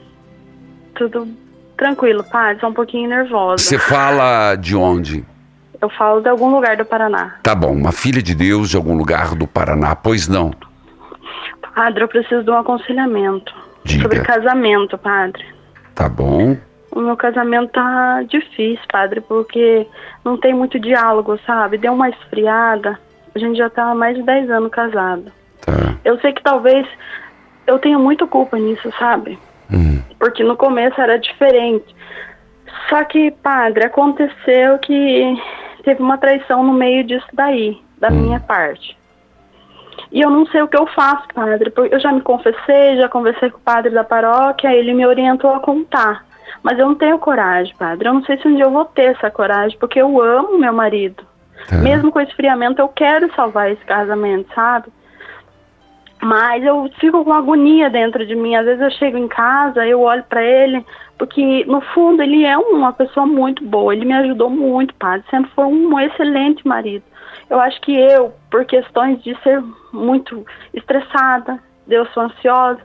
Tudo 0.95 1.29
tranquilo, 1.77 2.25
padre. 2.25 2.61
Só 2.61 2.69
um 2.69 2.73
pouquinho 2.73 3.09
nervosa. 3.09 3.63
Você 3.63 3.79
fala 3.79 4.55
de 4.55 4.75
onde? 4.75 5.25
Eu 5.81 5.91
falo 5.91 6.21
de 6.21 6.29
algum 6.29 6.51
lugar 6.55 6.77
do 6.77 6.85
Paraná. 6.85 7.39
Tá 7.43 7.55
bom, 7.55 7.73
uma 7.73 7.93
filha 7.93 8.23
de 8.23 8.35
Deus 8.35 8.71
de 8.71 8.77
algum 8.77 8.97
lugar 8.97 9.35
do 9.35 9.47
Paraná, 9.47 9.97
pois 9.97 10.29
não. 10.29 10.53
Padre, 11.75 12.05
eu 12.05 12.09
preciso 12.09 12.45
de 12.45 12.51
um 12.51 12.57
aconselhamento 12.57 13.53
Diga. 13.85 14.03
sobre 14.03 14.21
casamento, 14.21 14.97
padre. 14.97 15.45
Tá 15.95 16.09
bom? 16.09 16.57
O 16.95 17.01
meu 17.01 17.17
casamento 17.17 17.73
tá 17.73 18.23
difícil, 18.23 18.85
padre, 18.91 19.21
porque 19.21 19.87
não 20.25 20.37
tem 20.37 20.53
muito 20.53 20.79
diálogo, 20.79 21.39
sabe? 21.47 21.79
Deu 21.79 21.93
uma 21.93 22.11
esfriada. 22.11 22.99
A 23.35 23.39
gente 23.39 23.57
já 23.57 23.71
tá 23.71 23.91
há 23.91 23.95
mais 23.95 24.15
de 24.15 24.23
10 24.23 24.51
anos 24.51 24.71
casado. 24.71 25.33
Tá. 25.65 25.97
Eu 26.05 26.21
sei 26.21 26.33
que 26.33 26.43
talvez 26.43 26.87
eu 27.67 27.79
tenha 27.79 27.99
muita 27.99 28.27
culpa 28.27 28.59
nisso, 28.59 28.93
sabe? 28.99 29.39
Hum. 29.73 30.03
Porque 30.19 30.45
no 30.45 30.57
começo 30.57 31.01
era 31.01 31.19
diferente. 31.19 31.95
Só 32.89 33.03
que, 33.05 33.31
padre, 33.31 33.85
aconteceu 33.85 34.79
que 34.79 35.35
teve 35.83 36.03
uma 36.03 36.19
traição 36.19 36.63
no 36.63 36.75
meio 36.75 37.05
disso 37.05 37.27
daí, 37.33 37.81
da 37.99 38.11
minha 38.11 38.39
parte. 38.39 38.97
E 40.11 40.21
eu 40.21 40.29
não 40.29 40.47
sei 40.47 40.61
o 40.61 40.69
que 40.69 40.77
eu 40.77 40.87
faço, 40.89 41.27
padre. 41.35 41.71
porque 41.71 41.95
Eu 41.95 42.01
já 42.01 42.13
me 42.13 42.21
confessei, 42.21 42.97
já 42.97 43.09
conversei 43.09 43.51
com 43.51 43.57
o 43.57 43.63
padre 43.63 43.91
da 43.91 44.05
paróquia, 44.05 44.75
ele 44.75 44.93
me 44.93 45.07
orientou 45.07 45.55
a 45.55 45.61
contar. 45.61 46.25
Mas 46.63 46.79
eu 46.79 46.87
não 46.87 46.95
tenho 46.95 47.19
coragem, 47.19 47.75
padre. 47.77 48.09
Eu 48.09 48.15
não 48.15 48.25
sei 48.25 48.39
se 48.39 48.47
um 48.47 48.55
dia 48.55 48.65
eu 48.65 48.71
vou 48.71 48.85
ter 48.85 49.17
essa 49.17 49.31
coragem, 49.31 49.77
porque 49.79 50.01
eu 50.01 50.21
amo 50.21 50.59
meu 50.59 50.73
marido. 50.73 51.25
Tá. 51.69 51.77
Mesmo 51.77 52.11
com 52.13 52.21
esfriamento, 52.21 52.81
eu 52.81 52.89
quero 52.89 53.33
salvar 53.35 53.71
esse 53.71 53.85
casamento, 53.85 54.53
sabe? 54.55 54.89
Mas 56.23 56.65
eu 56.65 56.89
fico 57.01 57.25
com 57.25 57.33
agonia 57.33 57.91
dentro 57.91 58.25
de 58.25 58.37
mim. 58.37 58.55
Às 58.55 58.65
vezes 58.65 58.81
eu 58.81 58.91
chego 58.93 59.19
em 59.19 59.27
casa, 59.27 59.85
eu 59.85 60.01
olho 60.01 60.23
pra 60.29 60.43
ele, 60.43 60.85
porque 61.19 61.65
no 61.65 61.81
fundo 61.81 62.23
ele 62.23 62.45
é 62.45 62.57
uma 62.57 62.93
pessoa 62.93 63.27
muito 63.27 63.65
boa. 63.65 63.93
Ele 63.93 64.05
me 64.05 64.15
ajudou 64.15 64.49
muito, 64.49 64.95
padre. 64.95 65.27
Sempre 65.31 65.51
foi 65.51 65.65
um 65.65 65.99
excelente 65.99 66.67
marido. 66.67 67.05
Eu 67.51 67.61
acho 67.61 67.81
que 67.81 67.93
eu, 67.93 68.33
por 68.51 68.65
questões 68.65 69.21
de 69.23 69.37
ser 69.43 69.63
muito 69.93 70.47
estressada, 70.73 71.59
de 71.87 71.97
eu 71.97 72.07
sou 72.07 72.23
ansiosa, 72.23 72.81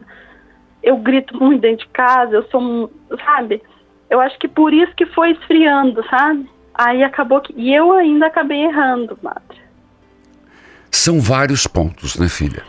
eu 0.83 0.97
grito 0.97 1.35
muito 1.37 1.61
dentro 1.61 1.85
de 1.85 1.91
casa, 1.91 2.35
eu 2.35 2.43
sou, 2.49 2.91
sabe? 3.25 3.61
Eu 4.09 4.19
acho 4.19 4.37
que 4.39 4.47
por 4.47 4.73
isso 4.73 4.93
que 4.95 5.05
foi 5.07 5.31
esfriando, 5.31 6.03
sabe? 6.09 6.49
Aí 6.73 7.03
acabou 7.03 7.41
que. 7.41 7.53
E 7.57 7.73
eu 7.73 7.91
ainda 7.93 8.27
acabei 8.27 8.65
errando, 8.65 9.17
padre. 9.17 9.57
São 10.91 11.19
vários 11.19 11.67
pontos, 11.67 12.17
né, 12.17 12.29
filha? 12.29 12.63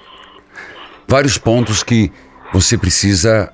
Vários 1.06 1.38
pontos 1.38 1.82
que 1.82 2.10
você 2.52 2.76
precisa 2.76 3.52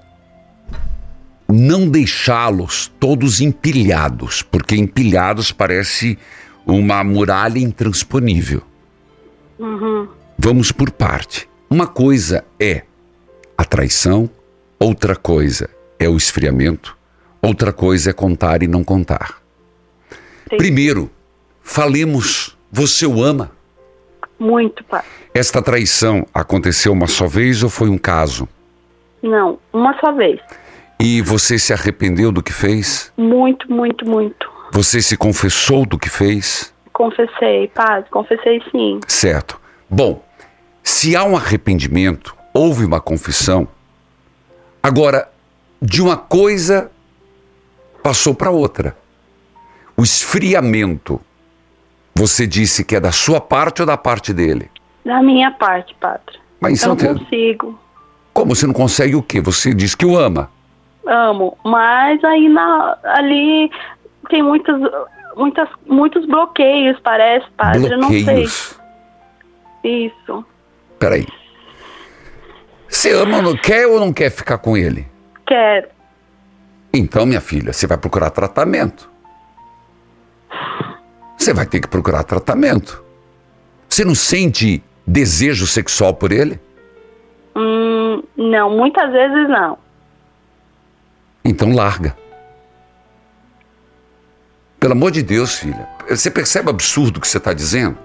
não 1.48 1.88
deixá-los 1.88 2.88
todos 2.98 3.40
empilhados, 3.40 4.42
porque 4.42 4.74
empilhados 4.74 5.52
parece 5.52 6.18
uma 6.66 7.04
muralha 7.04 7.58
intransponível. 7.58 8.62
Uhum. 9.58 10.08
Vamos 10.38 10.72
por 10.72 10.90
parte. 10.90 11.48
Uma 11.68 11.86
coisa 11.86 12.44
é 12.58 12.82
a 13.56 13.64
traição, 13.64 14.28
outra 14.84 15.16
coisa 15.16 15.70
é 15.98 16.06
o 16.06 16.16
esfriamento, 16.16 16.94
outra 17.40 17.72
coisa 17.72 18.10
é 18.10 18.12
contar 18.12 18.62
e 18.62 18.68
não 18.68 18.84
contar. 18.84 19.38
Sim. 20.50 20.58
Primeiro, 20.58 21.10
falemos, 21.62 22.54
você 22.70 23.06
o 23.06 23.22
ama? 23.22 23.50
Muito, 24.38 24.84
pai. 24.84 25.02
Esta 25.32 25.62
traição 25.62 26.26
aconteceu 26.34 26.92
uma 26.92 27.06
só 27.06 27.26
vez 27.26 27.62
ou 27.62 27.70
foi 27.70 27.88
um 27.88 27.96
caso? 27.96 28.46
Não, 29.22 29.58
uma 29.72 29.98
só 30.00 30.12
vez. 30.12 30.38
E 31.00 31.22
você 31.22 31.58
se 31.58 31.72
arrependeu 31.72 32.30
do 32.30 32.42
que 32.42 32.52
fez? 32.52 33.10
Muito, 33.16 33.72
muito, 33.72 34.04
muito. 34.06 34.52
Você 34.70 35.00
se 35.00 35.16
confessou 35.16 35.86
do 35.86 35.98
que 35.98 36.10
fez? 36.10 36.74
Confessei, 36.92 37.68
padre, 37.68 38.10
confessei 38.10 38.62
sim. 38.70 39.00
Certo. 39.08 39.58
Bom, 39.88 40.22
se 40.82 41.16
há 41.16 41.24
um 41.24 41.36
arrependimento, 41.36 42.36
houve 42.52 42.84
uma 42.84 43.00
confissão. 43.00 43.66
Agora, 44.84 45.30
de 45.80 46.02
uma 46.02 46.14
coisa 46.14 46.90
passou 48.02 48.34
para 48.34 48.50
outra. 48.50 48.94
O 49.96 50.02
esfriamento, 50.02 51.18
você 52.14 52.46
disse 52.46 52.84
que 52.84 52.94
é 52.94 53.00
da 53.00 53.10
sua 53.10 53.40
parte 53.40 53.80
ou 53.80 53.86
da 53.86 53.96
parte 53.96 54.30
dele? 54.34 54.70
Da 55.02 55.22
minha 55.22 55.50
parte, 55.52 55.94
padre. 55.98 56.38
Mas 56.60 56.72
Eu 56.72 56.74
isso 56.74 56.88
não 56.88 56.96
não 56.96 57.14
tem... 57.14 57.24
consigo. 57.24 57.80
Como 58.34 58.54
você 58.54 58.66
não 58.66 58.74
consegue 58.74 59.16
o 59.16 59.22
quê? 59.22 59.40
Você 59.40 59.72
diz 59.72 59.94
que 59.94 60.04
o 60.04 60.18
ama. 60.18 60.50
Amo. 61.06 61.56
Mas 61.64 62.22
aí 62.22 62.46
na, 62.50 62.98
ali 63.04 63.70
tem 64.28 64.42
muitos, 64.42 64.74
muitas, 65.34 65.66
muitos 65.86 66.26
bloqueios, 66.26 67.00
parece, 67.02 67.46
padre. 67.56 67.90
Eu 67.90 67.96
não 67.96 68.10
sei. 68.10 68.22
Bloqueios. 68.22 68.78
Isso. 69.82 70.44
Peraí. 70.98 71.26
Você 72.94 73.10
ama 73.10 73.42
não 73.42 73.56
quer 73.56 73.88
ou 73.88 73.98
não 73.98 74.12
quer 74.12 74.30
ficar 74.30 74.56
com 74.56 74.76
ele? 74.76 75.04
Quero. 75.44 75.88
Então, 76.92 77.26
minha 77.26 77.40
filha, 77.40 77.72
você 77.72 77.88
vai 77.88 77.98
procurar 77.98 78.30
tratamento. 78.30 79.10
Você 81.36 81.52
vai 81.52 81.66
ter 81.66 81.80
que 81.80 81.88
procurar 81.88 82.22
tratamento. 82.22 83.02
Você 83.88 84.04
não 84.04 84.14
sente 84.14 84.80
desejo 85.04 85.66
sexual 85.66 86.14
por 86.14 86.30
ele? 86.30 86.60
Hum, 87.56 88.22
não, 88.36 88.70
muitas 88.70 89.10
vezes 89.10 89.48
não. 89.48 89.76
Então 91.44 91.74
larga. 91.74 92.16
Pelo 94.78 94.92
amor 94.92 95.10
de 95.10 95.22
Deus, 95.24 95.58
filha. 95.58 95.88
Você 96.08 96.30
percebe 96.30 96.68
o 96.68 96.70
absurdo 96.70 97.20
que 97.20 97.26
você 97.26 97.38
está 97.38 97.52
dizendo? 97.52 97.98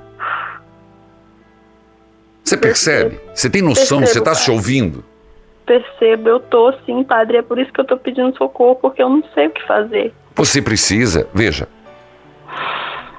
Você 2.50 2.58
percebe? 2.58 3.20
Você 3.32 3.48
tem 3.48 3.62
noção? 3.62 4.00
Você 4.00 4.06
Percebo, 4.06 4.20
está 4.20 4.32
pai. 4.32 4.42
se 4.42 4.50
ouvindo? 4.50 5.06
Percebo, 5.68 6.30
eu 6.30 6.40
tô 6.40 6.74
sim, 6.84 7.04
padre. 7.04 7.38
É 7.38 7.42
por 7.44 7.60
isso 7.60 7.72
que 7.72 7.80
eu 7.80 7.86
tô 7.86 7.96
pedindo 7.96 8.36
socorro, 8.36 8.76
porque 8.76 9.04
eu 9.04 9.10
não 9.10 9.24
sei 9.36 9.46
o 9.46 9.52
que 9.52 9.62
fazer. 9.68 10.12
Você 10.34 10.60
precisa, 10.60 11.28
veja, 11.32 11.68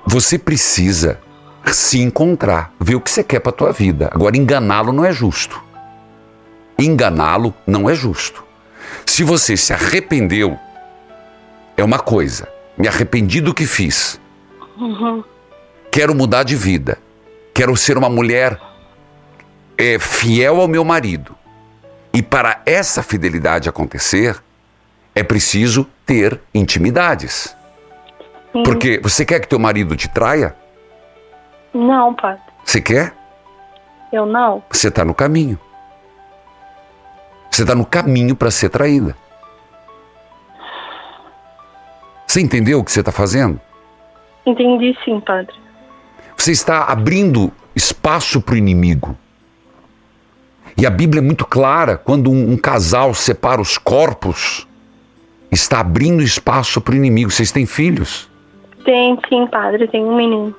você 0.04 0.37
precisa 0.37 1.20
se 1.66 2.00
encontrar, 2.00 2.72
ver 2.80 2.96
o 2.96 3.00
que 3.00 3.08
você 3.08 3.22
quer 3.22 3.38
para 3.38 3.52
tua 3.52 3.70
vida. 3.70 4.10
Agora 4.12 4.37
enganá-lo 4.37 4.92
não 4.92 5.04
é 5.04 5.12
justo. 5.12 5.62
Enganá-lo 6.76 7.54
não 7.64 7.88
é 7.88 7.94
justo. 7.94 8.42
Se 9.06 9.22
você 9.22 9.56
se 9.56 9.72
arrependeu, 9.72 10.59
é 11.76 11.85
uma 11.85 12.00
coisa. 12.00 12.48
Me 12.76 12.88
arrependi 12.88 13.40
do 13.40 13.55
que 13.55 13.64
fiz. 13.64 14.20
Quero 15.88 16.16
mudar 16.16 16.42
de 16.42 16.57
vida. 16.57 16.98
Quero 17.55 17.76
ser 17.76 17.96
uma 17.96 18.09
mulher 18.09 18.59
é, 19.81 19.99
fiel 19.99 20.61
ao 20.61 20.69
meu 20.69 20.85
marido. 20.85 21.35
E 22.12 22.23
para 22.23 22.61
essa 22.66 23.03
fidelidade 23.03 23.69
acontecer, 23.69 24.37
é 25.14 25.23
preciso 25.23 25.87
ter 26.05 26.38
intimidades. 26.53 27.57
Sim. 28.53 28.62
Porque 28.62 29.01
você 29.03 29.25
quer 29.25 29.40
que 29.40 29.49
teu 29.49 29.59
marido 29.59 29.97
te 29.97 30.09
traia? 30.09 30.55
Não, 31.73 32.14
padre. 32.14 32.43
Você 32.64 32.81
quer? 32.81 33.14
Eu 34.12 34.27
não. 34.27 34.62
Você 34.71 34.88
está 34.88 35.05
no 35.05 35.14
caminho. 35.14 35.59
Você 37.51 37.62
está 37.62 37.75
no 37.75 37.87
caminho 37.87 38.37
para 38.37 38.51
ser 38.51 38.69
traída. 38.69 39.16
Você 42.27 42.40
entendeu 42.40 42.81
o 42.81 42.85
que 42.85 42.93
você 42.93 43.01
está 43.01 43.11
fazendo? 43.11 43.61
Entendi 44.45 44.97
sim, 45.05 45.21
padre. 45.21 45.55
Você 46.37 46.53
está 46.53 46.85
abrindo 46.85 47.53
espaço 47.75 48.40
para 48.40 48.55
o 48.55 48.57
inimigo. 48.57 49.16
E 50.81 50.87
a 50.87 50.90
Bíblia 50.90 51.21
é 51.21 51.23
muito 51.23 51.45
clara: 51.45 51.99
quando 51.99 52.31
um, 52.31 52.53
um 52.53 52.57
casal 52.57 53.12
separa 53.12 53.61
os 53.61 53.77
corpos, 53.77 54.66
está 55.53 55.79
abrindo 55.81 56.23
espaço 56.23 56.81
para 56.81 56.93
o 56.93 56.97
inimigo. 56.97 57.31
Vocês 57.31 57.53
têm 57.53 57.66
filhos? 57.66 58.31
Tem 58.83 59.19
sim, 59.29 59.47
padre. 59.47 59.87
Tem 59.88 60.03
um 60.03 60.16
menino. 60.16 60.57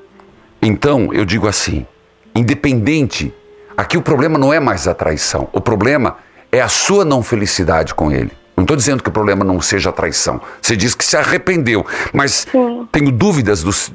Então, 0.61 1.11
eu 1.11 1.25
digo 1.25 1.47
assim: 1.47 1.87
independente, 2.35 3.33
aqui 3.75 3.97
o 3.97 4.01
problema 4.03 4.37
não 4.37 4.53
é 4.53 4.59
mais 4.59 4.87
a 4.87 4.93
traição, 4.93 5.49
o 5.51 5.59
problema 5.59 6.17
é 6.51 6.61
a 6.61 6.67
sua 6.67 7.03
não 7.03 7.23
felicidade 7.23 7.95
com 7.95 8.11
ele. 8.11 8.31
Não 8.55 8.63
estou 8.63 8.77
dizendo 8.77 9.01
que 9.01 9.09
o 9.09 9.11
problema 9.11 9.43
não 9.43 9.59
seja 9.59 9.89
a 9.89 9.93
traição. 9.93 10.39
Você 10.61 10.77
diz 10.77 10.93
que 10.93 11.03
se 11.03 11.17
arrependeu, 11.17 11.83
mas 12.13 12.45
Sim. 12.51 12.87
tenho 12.91 13.11
dúvidas 13.11 13.63
dos. 13.63 13.91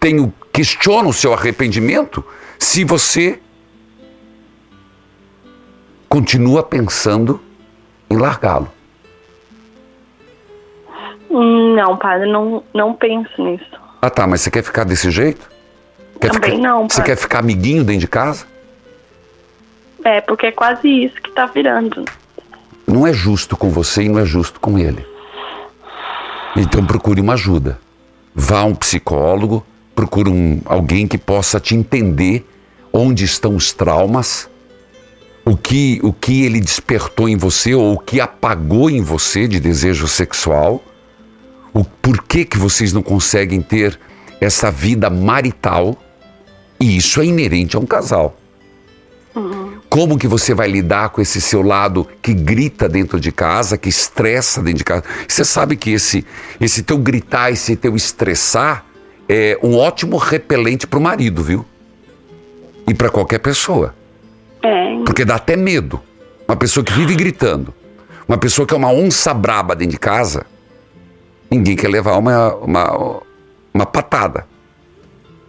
Tenho. 0.00 0.32
Questiono 0.52 1.08
o 1.08 1.12
seu 1.14 1.32
arrependimento 1.32 2.22
se 2.58 2.84
você 2.84 3.40
continua 6.12 6.62
pensando 6.62 7.40
em 8.10 8.18
largá-lo. 8.18 8.70
Não, 11.30 11.96
padre. 11.96 12.30
Não, 12.30 12.62
não 12.74 12.92
penso 12.92 13.42
nisso. 13.42 13.64
Ah 14.02 14.10
tá, 14.10 14.26
mas 14.26 14.42
você 14.42 14.50
quer 14.50 14.62
ficar 14.62 14.84
desse 14.84 15.10
jeito? 15.10 15.48
Quer 16.20 16.30
Também 16.32 16.56
ficar- 16.56 16.62
não, 16.68 16.86
Você 16.88 16.96
pai. 16.98 17.06
quer 17.06 17.16
ficar 17.16 17.38
amiguinho 17.38 17.82
dentro 17.82 18.00
de 18.00 18.08
casa? 18.08 18.44
É, 20.04 20.20
porque 20.20 20.46
é 20.46 20.52
quase 20.52 20.86
isso 20.86 21.14
que 21.14 21.30
tá 21.30 21.46
virando. 21.46 22.04
não 22.86 23.06
é 23.06 23.12
justo 23.14 23.56
com 23.56 23.70
você 23.70 24.02
e 24.02 24.08
não 24.10 24.18
é 24.18 24.26
justo 24.26 24.60
com 24.60 24.78
ele. 24.78 25.06
Então 26.56 26.84
procure 26.84 27.22
uma 27.22 27.32
ajuda. 27.34 27.78
Vá 28.34 28.58
a 28.60 28.64
um 28.64 28.74
psicólogo, 28.74 29.64
procure 29.94 30.28
um, 30.28 30.60
alguém 30.66 31.06
que 31.08 31.16
possa 31.16 31.58
te 31.58 31.74
entender 31.74 32.46
onde 32.92 33.24
estão 33.24 33.56
os 33.56 33.72
traumas, 33.72 34.50
o 35.44 35.56
que, 35.56 36.00
o 36.02 36.12
que 36.12 36.44
ele 36.44 36.60
despertou 36.60 37.28
em 37.28 37.36
você 37.36 37.74
ou 37.74 37.94
o 37.94 37.98
que 37.98 38.20
apagou 38.20 38.88
em 38.88 39.00
você 39.00 39.48
de 39.48 39.58
desejo 39.58 40.06
sexual, 40.06 40.82
o 41.72 41.84
porquê 41.84 42.44
que 42.44 42.58
vocês 42.58 42.92
não 42.92 43.02
conseguem 43.02 43.60
ter 43.60 43.98
essa 44.40 44.70
vida 44.70 45.08
marital, 45.08 45.96
e 46.78 46.96
isso 46.96 47.20
é 47.20 47.24
inerente 47.24 47.76
a 47.76 47.78
um 47.78 47.86
casal. 47.86 48.36
Como 49.88 50.18
que 50.18 50.26
você 50.26 50.52
vai 50.52 50.68
lidar 50.68 51.10
com 51.10 51.20
esse 51.20 51.40
seu 51.40 51.62
lado 51.62 52.06
que 52.20 52.34
grita 52.34 52.88
dentro 52.88 53.18
de 53.18 53.32
casa, 53.32 53.78
que 53.78 53.88
estressa 53.88 54.60
dentro 54.60 54.78
de 54.78 54.84
casa? 54.84 55.04
Você 55.26 55.44
sabe 55.44 55.76
que 55.76 55.90
esse, 55.90 56.24
esse 56.60 56.82
teu 56.82 56.98
gritar, 56.98 57.50
esse 57.50 57.76
teu 57.76 57.96
estressar 57.96 58.84
é 59.28 59.58
um 59.62 59.76
ótimo 59.76 60.16
repelente 60.16 60.86
para 60.86 60.98
o 60.98 61.02
marido, 61.02 61.42
viu? 61.42 61.64
E 62.86 62.92
para 62.92 63.08
qualquer 63.08 63.38
pessoa. 63.38 63.94
É, 64.62 65.02
Porque 65.04 65.24
dá 65.24 65.36
até 65.36 65.56
medo. 65.56 66.00
Uma 66.46 66.56
pessoa 66.56 66.84
que 66.84 66.92
vive 66.92 67.14
gritando, 67.14 67.74
uma 68.28 68.38
pessoa 68.38 68.66
que 68.66 68.74
é 68.74 68.76
uma 68.76 68.90
onça 68.90 69.32
braba 69.34 69.74
dentro 69.74 69.92
de 69.92 69.98
casa, 69.98 70.46
ninguém 71.50 71.76
quer 71.76 71.88
levar 71.88 72.16
uma, 72.18 72.54
uma, 72.56 73.22
uma 73.72 73.86
patada. 73.86 74.46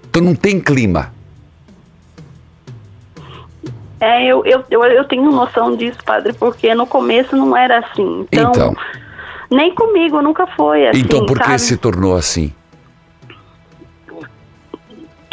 Então 0.10 0.22
não 0.22 0.36
tem 0.36 0.60
clima. 0.60 1.12
é 4.00 4.26
eu, 4.26 4.46
eu, 4.46 4.64
eu, 4.70 4.84
eu 4.84 5.08
tenho 5.08 5.32
noção 5.32 5.76
disso, 5.76 5.98
padre, 6.06 6.34
porque 6.34 6.74
no 6.76 6.86
começo 6.86 7.36
não 7.36 7.56
era 7.56 7.80
assim. 7.80 8.26
Então, 8.32 8.52
Então. 8.52 8.76
nem 9.50 9.74
comigo 9.74 10.22
nunca 10.22 10.46
foi 10.48 10.88
assim. 10.88 11.00
Então 11.00 11.26
por 11.26 11.40
que 11.40 11.46
sabe? 11.46 11.60
se 11.60 11.78
tornou 11.78 12.16
assim? 12.16 12.54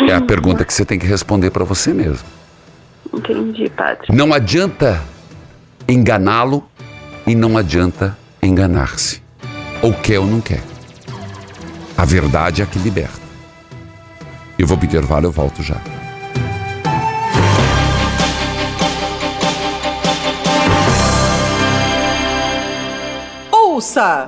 É 0.09 0.15
a 0.15 0.21
pergunta 0.25 0.65
que 0.65 0.73
você 0.73 0.85
tem 0.85 0.99
que 0.99 1.07
responder 1.07 1.51
para 1.51 1.65
você 1.65 1.93
mesmo. 1.93 2.40
Entendi, 3.13 3.69
padre. 3.71 4.15
Não 4.15 4.33
adianta 4.33 5.03
enganá-lo 5.89 6.65
e 7.27 7.35
não 7.35 7.57
adianta 7.57 8.17
enganar-se. 8.43 9.23
Ou 9.83 9.93
quer 9.93 10.19
ou 10.19 10.27
não 10.27 10.41
quer. 10.41 10.63
A 11.97 12.05
verdade 12.05 12.63
é 12.63 12.65
a 12.65 12.67
que 12.67 12.79
liberta. 12.79 13.21
Eu 14.59 14.67
vou 14.67 14.77
pedir 14.77 14.97
intervalo, 14.97 15.27
eu 15.27 15.33
volto 15.33 15.63
já. 15.63 15.81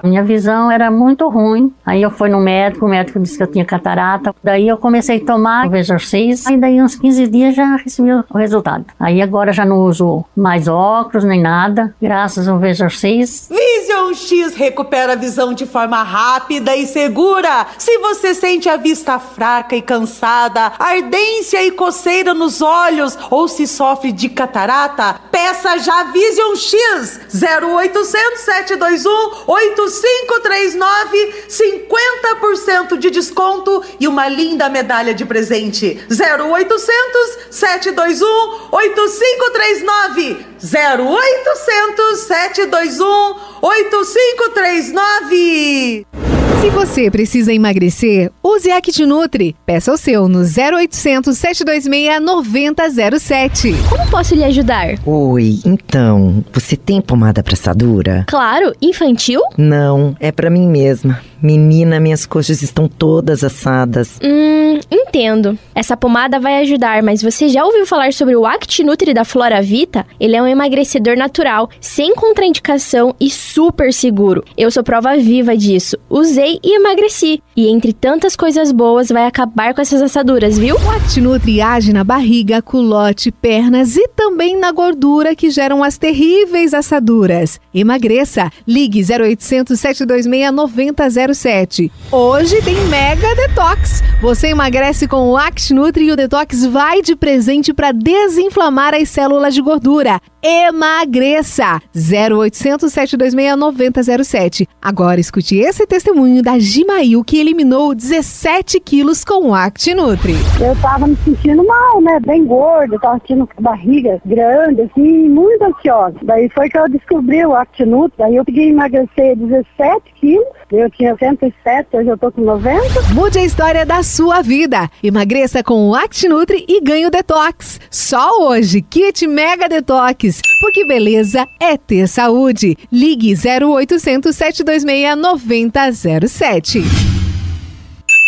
Minha 0.02 0.22
visão 0.22 0.70
era 0.70 0.90
muito 0.90 1.28
ruim. 1.28 1.72
Aí 1.84 2.02
eu 2.02 2.10
fui 2.10 2.28
no 2.28 2.40
médico, 2.40 2.86
o 2.86 2.88
médico 2.88 3.18
disse 3.20 3.36
que 3.36 3.42
eu 3.42 3.46
tinha 3.46 3.64
catarata. 3.64 4.34
Daí 4.42 4.68
eu 4.68 4.76
comecei 4.76 5.18
a 5.18 5.24
tomar 5.24 5.66
o 5.66 5.70
Visor 5.70 6.00
6. 6.00 6.46
Aí 6.46 6.56
daí 6.56 6.80
uns 6.82 6.94
15 6.94 7.26
dias 7.28 7.54
já 7.54 7.76
recebi 7.76 8.10
o 8.12 8.38
resultado. 8.38 8.84
Aí 8.98 9.20
agora 9.20 9.52
já 9.52 9.64
não 9.64 9.78
uso 9.78 10.24
mais 10.36 10.68
óculos 10.68 11.24
nem 11.24 11.40
nada, 11.40 11.94
graças 12.00 12.48
ao 12.48 12.58
Visor 12.58 12.90
6. 12.90 13.48
Vision 13.72 14.12
X 14.12 14.54
recupera 14.54 15.14
a 15.14 15.16
visão 15.16 15.54
de 15.54 15.64
forma 15.64 16.02
rápida 16.02 16.76
e 16.76 16.86
segura. 16.86 17.66
Se 17.78 17.96
você 17.98 18.34
sente 18.34 18.68
a 18.68 18.76
vista 18.76 19.18
fraca 19.18 19.74
e 19.74 19.80
cansada, 19.80 20.74
ardência 20.78 21.64
e 21.64 21.70
coceira 21.70 22.34
nos 22.34 22.60
olhos 22.60 23.16
ou 23.30 23.48
se 23.48 23.66
sofre 23.66 24.12
de 24.12 24.28
catarata, 24.28 25.18
peça 25.30 25.78
já 25.78 26.04
Vision 26.04 26.54
X 26.54 27.20
0800 27.32 28.40
721 28.40 29.10
8539 29.46 31.34
50% 31.48 32.98
de 32.98 33.10
desconto 33.10 33.82
e 33.98 34.06
uma 34.06 34.28
linda 34.28 34.68
medalha 34.68 35.14
de 35.14 35.24
presente. 35.24 35.98
0800 36.10 37.38
721 37.50 38.68
8539 38.70 40.51
0800 40.62 42.16
721 42.16 43.36
8539 43.62 46.31
Se 46.62 46.70
você 46.70 47.10
precisa 47.10 47.52
emagrecer, 47.52 48.30
use 48.40 48.70
ActiNutri. 48.70 49.56
Peça 49.66 49.92
o 49.92 49.96
seu 49.96 50.28
no 50.28 50.42
0800 50.42 51.36
726 51.36 52.22
9007. 52.22 53.74
Como 53.90 54.08
posso 54.08 54.36
lhe 54.36 54.44
ajudar? 54.44 54.94
Oi, 55.04 55.58
então, 55.66 56.44
você 56.52 56.76
tem 56.76 57.00
pomada 57.00 57.42
pra 57.42 57.54
assadura? 57.54 58.24
Claro, 58.28 58.72
infantil? 58.80 59.40
Não, 59.58 60.14
é 60.20 60.30
pra 60.30 60.48
mim 60.48 60.68
mesma. 60.68 61.20
Menina, 61.42 61.98
minhas 61.98 62.24
coxas 62.24 62.62
estão 62.62 62.86
todas 62.86 63.42
assadas. 63.42 64.20
Hum, 64.22 64.78
entendo. 64.88 65.58
Essa 65.74 65.96
pomada 65.96 66.38
vai 66.38 66.60
ajudar, 66.60 67.02
mas 67.02 67.20
você 67.20 67.48
já 67.48 67.64
ouviu 67.64 67.84
falar 67.84 68.12
sobre 68.12 68.36
o 68.36 68.46
ActiNutri 68.46 69.12
da 69.12 69.24
Flora 69.24 69.60
Vita? 69.60 70.06
Ele 70.20 70.36
é 70.36 70.42
um 70.42 70.46
emagrecedor 70.46 71.16
natural, 71.16 71.68
sem 71.80 72.14
contraindicação 72.14 73.16
e 73.18 73.28
super 73.28 73.92
seguro. 73.92 74.44
Eu 74.56 74.70
sou 74.70 74.84
prova 74.84 75.16
viva 75.16 75.56
disso. 75.56 75.96
Usei 76.08 76.51
e 76.62 76.76
emagreci. 76.76 77.42
E 77.56 77.68
entre 77.68 77.92
tantas 77.92 78.34
coisas 78.34 78.72
boas, 78.72 79.08
vai 79.08 79.26
acabar 79.26 79.74
com 79.74 79.80
essas 79.80 80.02
assaduras, 80.02 80.58
viu? 80.58 80.76
O 80.76 80.90
ActiNutri 80.90 81.60
age 81.60 81.92
na 81.92 82.02
barriga, 82.02 82.62
culote, 82.62 83.30
pernas 83.30 83.96
e 83.96 84.08
também 84.08 84.58
na 84.58 84.72
gordura 84.72 85.34
que 85.36 85.50
geram 85.50 85.84
as 85.84 85.98
terríveis 85.98 86.74
assaduras. 86.74 87.60
Emagreça. 87.74 88.50
Ligue 88.66 89.02
0800 89.02 89.78
726 89.78 90.52
9007. 90.52 91.92
Hoje 92.10 92.60
tem 92.62 92.76
Mega 92.86 93.34
Detox. 93.34 94.02
Você 94.20 94.48
emagrece 94.48 95.06
com 95.06 95.30
o 95.30 95.36
ActiNutri 95.36 96.06
e 96.06 96.12
o 96.12 96.16
Detox 96.16 96.64
vai 96.66 97.02
de 97.02 97.14
presente 97.14 97.72
para 97.72 97.92
desinflamar 97.92 98.94
as 98.94 99.08
células 99.08 99.54
de 99.54 99.60
gordura. 99.62 100.20
Emagreça! 100.44 101.80
0800 101.94 102.92
726 102.92 103.56
9007. 103.56 104.68
Agora 104.82 105.20
escute 105.20 105.56
esse 105.56 105.86
testemunho 105.86 106.42
da 106.42 106.58
Gimail 106.58 107.22
que 107.22 107.38
eliminou 107.38 107.94
17 107.94 108.80
quilos 108.80 109.24
com 109.24 109.50
o 109.50 109.54
ActiNutri. 109.54 110.34
Eu 110.60 110.74
tava 110.82 111.06
me 111.06 111.16
sentindo 111.24 111.64
mal, 111.64 112.00
né? 112.00 112.18
Bem 112.26 112.44
gorda, 112.44 112.98
tava 112.98 113.20
sentindo 113.20 113.48
barriga 113.60 114.20
grande, 114.26 114.82
assim, 114.82 115.28
muito 115.28 115.62
ansiosa. 115.62 116.16
Daí 116.22 116.48
foi 116.48 116.68
que 116.68 116.76
eu 116.76 116.88
descobri 116.88 117.46
o 117.46 117.54
ActiNutri, 117.54 118.18
daí 118.18 118.34
eu 118.34 118.44
peguei 118.44 118.70
emagrecer 118.70 119.36
17 119.36 120.12
quilos, 120.16 120.44
eu 120.72 120.90
tinha 120.90 121.14
107, 121.16 121.88
hoje 121.92 122.08
eu 122.08 122.18
tô 122.18 122.32
com 122.32 122.40
90. 122.40 122.80
Mude 123.14 123.38
a 123.38 123.44
história 123.44 123.86
da 123.86 124.02
sua 124.02 124.42
vida. 124.42 124.90
Emagreça 125.04 125.62
com 125.62 125.88
o 125.88 125.94
ActiNutri 125.94 126.64
e 126.66 126.80
ganhe 126.80 127.06
o 127.06 127.10
Detox. 127.10 127.78
Só 127.88 128.48
hoje, 128.48 128.82
Kit 128.82 129.24
Mega 129.28 129.68
Detox. 129.68 130.31
Porque 130.60 130.84
beleza 130.84 131.46
é 131.60 131.76
ter 131.76 132.08
saúde. 132.08 132.76
Ligue 132.90 133.34
0800 133.34 134.34
726 134.34 135.16
9007. 135.16 137.01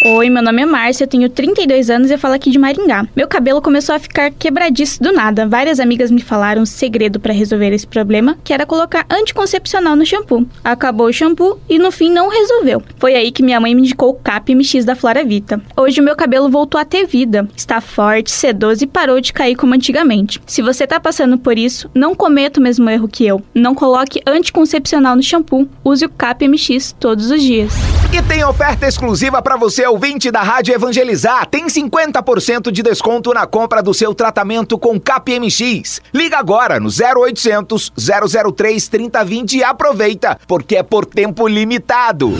Oi, 0.06 0.28
meu 0.28 0.42
nome 0.42 0.60
é 0.60 0.66
Márcia, 0.66 1.04
eu 1.04 1.08
tenho 1.08 1.30
32 1.30 1.88
anos 1.88 2.10
e 2.10 2.12
eu 2.12 2.18
falo 2.18 2.34
aqui 2.34 2.50
de 2.50 2.58
Maringá. 2.58 3.08
Meu 3.16 3.26
cabelo 3.26 3.62
começou 3.62 3.94
a 3.94 3.98
ficar 3.98 4.30
quebradiço 4.30 5.02
do 5.02 5.14
nada. 5.14 5.48
Várias 5.48 5.80
amigas 5.80 6.10
me 6.10 6.20
falaram 6.20 6.60
o 6.60 6.66
segredo 6.66 7.18
para 7.18 7.32
resolver 7.32 7.72
esse 7.72 7.86
problema, 7.86 8.36
que 8.44 8.52
era 8.52 8.66
colocar 8.66 9.06
anticoncepcional 9.08 9.96
no 9.96 10.04
shampoo. 10.04 10.46
Acabou 10.62 11.06
o 11.06 11.12
shampoo 11.12 11.58
e 11.70 11.78
no 11.78 11.90
fim 11.90 12.10
não 12.10 12.28
resolveu. 12.28 12.82
Foi 12.98 13.14
aí 13.14 13.32
que 13.32 13.42
minha 13.42 13.58
mãe 13.58 13.74
me 13.74 13.80
indicou 13.80 14.10
o 14.10 14.14
CAP 14.14 14.54
MX 14.54 14.84
da 14.84 14.94
Flora 14.94 15.24
Vita. 15.24 15.58
Hoje 15.74 16.02
o 16.02 16.04
meu 16.04 16.14
cabelo 16.14 16.50
voltou 16.50 16.78
a 16.78 16.84
ter 16.84 17.06
vida, 17.06 17.48
está 17.56 17.80
forte, 17.80 18.30
sedoso 18.30 18.84
e 18.84 18.86
parou 18.86 19.22
de 19.22 19.32
cair 19.32 19.56
como 19.56 19.72
antigamente. 19.72 20.38
Se 20.44 20.60
você 20.60 20.86
tá 20.86 21.00
passando 21.00 21.38
por 21.38 21.56
isso, 21.56 21.90
não 21.94 22.14
cometa 22.14 22.60
o 22.60 22.62
mesmo 22.62 22.90
erro 22.90 23.08
que 23.08 23.26
eu. 23.26 23.42
Não 23.54 23.74
coloque 23.74 24.20
anticoncepcional 24.26 25.16
no 25.16 25.22
shampoo. 25.22 25.66
Use 25.82 26.04
o 26.04 26.10
CAP 26.10 26.46
MX 26.46 26.94
todos 27.00 27.30
os 27.30 27.40
dias. 27.40 27.72
E 28.12 28.22
tem 28.22 28.44
oferta 28.44 28.86
exclusiva 28.86 29.42
para 29.42 29.56
você, 29.56 29.88
ouvinte 29.94 30.30
da 30.30 30.42
Rádio 30.42 30.74
Evangelizar. 30.74 31.46
Tem 31.46 31.66
50% 31.66 32.72
de 32.72 32.82
desconto 32.82 33.32
na 33.32 33.46
compra 33.46 33.80
do 33.80 33.94
seu 33.94 34.12
tratamento 34.12 34.76
com 34.76 34.98
KPMX. 34.98 36.00
Liga 36.12 36.36
agora 36.36 36.80
no 36.80 36.88
0800 36.88 37.92
003 37.96 38.88
3020 38.88 39.58
e 39.58 39.64
aproveita, 39.64 40.36
porque 40.48 40.76
é 40.76 40.82
por 40.82 41.06
tempo 41.06 41.46
limitado. 41.46 42.34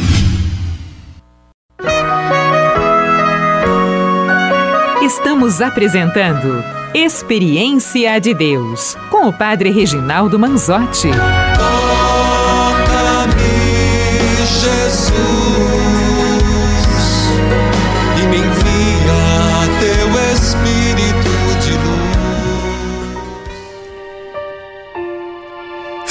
Estamos 5.00 5.60
apresentando 5.60 6.64
Experiência 6.92 8.20
de 8.20 8.34
Deus 8.34 8.96
com 9.10 9.28
o 9.28 9.32
Padre 9.32 9.70
Reginaldo 9.70 10.38
Manzotti. 10.38 11.08
Toca-me, 11.56 13.14
Jesus, 14.44 15.43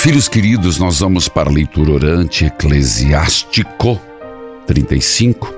Filhos 0.04 0.28
queridos, 0.28 0.78
nós 0.80 1.00
vamos 1.00 1.30
para 1.30 1.50
a 1.50 1.54
leitura 1.54 1.92
orante 1.92 2.44
Eclesiástico 2.44 4.02
35, 4.68 5.54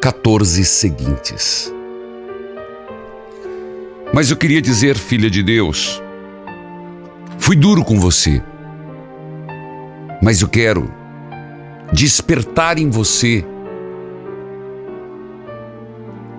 14 0.00 0.64
seguintes. 0.64 1.70
Mas 4.14 4.30
eu 4.30 4.36
queria 4.38 4.62
dizer, 4.62 4.96
filha 4.96 5.28
de 5.28 5.42
Deus, 5.42 6.02
fui 7.38 7.54
duro 7.54 7.84
com 7.84 8.00
você, 8.00 8.42
mas 10.22 10.40
eu 10.40 10.48
quero 10.48 10.90
despertar 11.92 12.78
em 12.78 12.88
você 12.88 13.44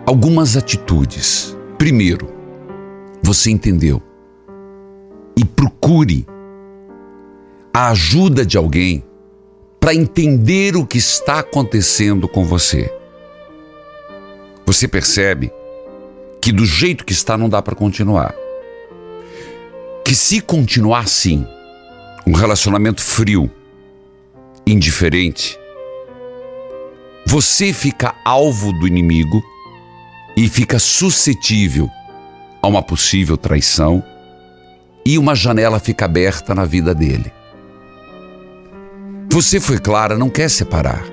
algumas 0.08 0.58
atitudes. 0.58 1.56
Primeiro, 1.78 2.34
você 3.22 3.52
entendeu 3.52 4.02
e 5.38 5.46
procure 5.46 6.26
a 7.80 7.92
ajuda 7.92 8.46
de 8.46 8.58
alguém 8.58 9.02
para 9.80 9.96
entender 9.96 10.76
o 10.76 10.86
que 10.86 10.98
está 10.98 11.40
acontecendo 11.40 12.28
com 12.28 12.44
você. 12.44 12.94
Você 14.66 14.86
percebe 14.86 15.50
que 16.42 16.52
do 16.52 16.66
jeito 16.66 17.06
que 17.06 17.14
está 17.14 17.38
não 17.38 17.48
dá 17.48 17.62
para 17.62 17.78
continuar. 17.78 18.36
Que 20.04 20.14
se 20.14 20.42
continuar 20.42 21.06
assim, 21.06 21.48
um 22.28 22.34
relacionamento 22.34 23.02
frio, 23.02 23.50
indiferente, 24.68 25.58
você 27.26 27.72
fica 27.72 28.14
alvo 28.26 28.74
do 28.74 28.88
inimigo 28.88 29.42
e 30.36 30.50
fica 30.50 30.80
suscetível 30.80 31.90
a 32.62 32.68
uma 32.68 32.84
possível 32.84 33.38
traição 33.38 34.04
e 35.06 35.18
uma 35.18 35.34
janela 35.34 35.80
fica 35.80 36.04
aberta 36.04 36.54
na 36.54 36.66
vida 36.66 36.94
dele. 36.94 37.39
Você 39.32 39.60
foi 39.60 39.78
clara, 39.78 40.18
não 40.18 40.30
quer 40.30 40.50
separar. 40.50 41.06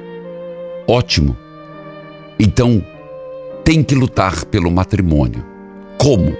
Ótimo. 0.88 1.36
Então, 2.38 2.82
tem 3.62 3.82
que 3.82 3.94
lutar 3.94 4.44
pelo 4.46 4.70
matrimônio. 4.70 5.44
Como? 5.98 6.34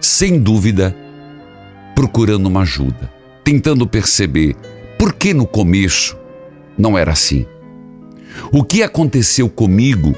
Sem 0.00 0.40
dúvida, 0.40 0.96
procurando 1.94 2.46
uma 2.46 2.62
ajuda, 2.62 3.12
tentando 3.44 3.86
perceber 3.86 4.56
por 4.98 5.12
que 5.12 5.34
no 5.34 5.46
começo 5.46 6.16
não 6.78 6.96
era 6.96 7.12
assim. 7.12 7.46
O 8.50 8.64
que 8.64 8.82
aconteceu 8.82 9.50
comigo, 9.50 10.14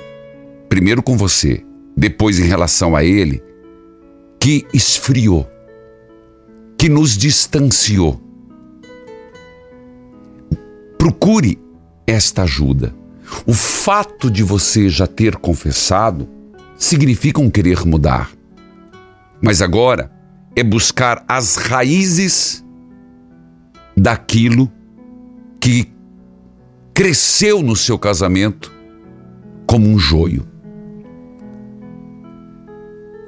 primeiro 0.68 1.02
com 1.02 1.16
você, 1.16 1.64
depois 1.96 2.38
em 2.38 2.44
relação 2.44 2.94
a 2.94 3.02
ele, 3.04 3.42
que 4.38 4.64
esfriou, 4.72 5.48
que 6.78 6.88
nos 6.88 7.16
distanciou. 7.16 8.20
Procure 11.02 11.58
esta 12.06 12.44
ajuda. 12.44 12.94
O 13.44 13.52
fato 13.52 14.30
de 14.30 14.44
você 14.44 14.88
já 14.88 15.04
ter 15.04 15.34
confessado 15.34 16.28
significa 16.76 17.40
um 17.40 17.50
querer 17.50 17.84
mudar. 17.84 18.30
Mas 19.40 19.60
agora 19.60 20.12
é 20.54 20.62
buscar 20.62 21.24
as 21.26 21.56
raízes 21.56 22.64
daquilo 23.96 24.70
que 25.58 25.92
cresceu 26.94 27.64
no 27.64 27.74
seu 27.74 27.98
casamento 27.98 28.72
como 29.66 29.88
um 29.88 29.98
joio. 29.98 30.46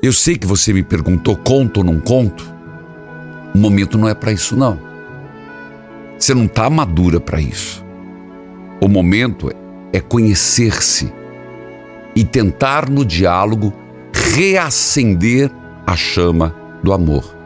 Eu 0.01 0.13
sei 0.13 0.39
que 0.39 0.47
você 0.47 0.73
me 0.73 0.85
perguntou 0.85 1.37
conto 1.37 1.79
ou 1.79 1.85
não 1.85 1.99
conto. 1.99 2.55
O 3.53 3.59
momento 3.59 3.99
não 3.99 4.09
é 4.09 4.15
para 4.15 4.31
isso 4.31 4.57
não. 4.57 4.94
Você 6.25 6.33
não 6.33 6.47
está 6.47 6.71
madura 6.71 7.21
para 7.21 7.39
isso. 7.39 7.85
O 8.81 8.89
momento 8.89 9.51
é 9.93 10.01
conhecer-se 10.01 11.13
e 12.17 12.25
tentar 12.25 12.89
no 12.89 13.05
diálogo 13.05 13.75
reacender 14.33 15.51
a 15.87 15.95
chama 15.95 16.57
do 16.83 16.95
amor. 16.95 17.37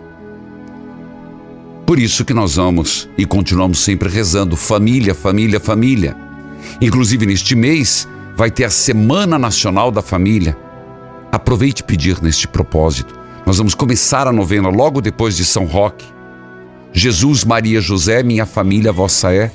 Por 1.85 1.99
isso 1.99 2.25
que 2.25 2.33
nós 2.33 2.55
vamos 2.55 3.09
e 3.19 3.27
continuamos 3.27 3.81
sempre 3.81 4.09
rezando 4.09 4.57
família, 4.57 5.13
família, 5.13 5.59
família. 5.59 6.17
Inclusive 6.81 7.27
neste 7.27 7.57
mês 7.57 8.07
vai 8.37 8.49
ter 8.49 8.63
a 8.63 8.71
Semana 8.71 9.41
Nacional 9.41 9.91
da 9.91 10.03
Família. 10.03 10.57
Aproveite 11.33 11.83
pedir 11.83 12.23
neste 12.23 12.47
propósito. 12.47 13.13
Nós 13.45 13.59
vamos 13.59 13.75
começar 13.75 14.29
a 14.29 14.33
novena 14.33 14.69
logo 14.69 15.01
depois 15.01 15.37
de 15.37 15.45
São 15.45 15.65
Roque. 15.65 16.07
Jesus, 16.93 17.45
Maria, 17.45 17.81
José, 17.81 18.23
minha 18.23 18.47
família 18.47 18.93
vossa 18.93 19.33
é. 19.33 19.51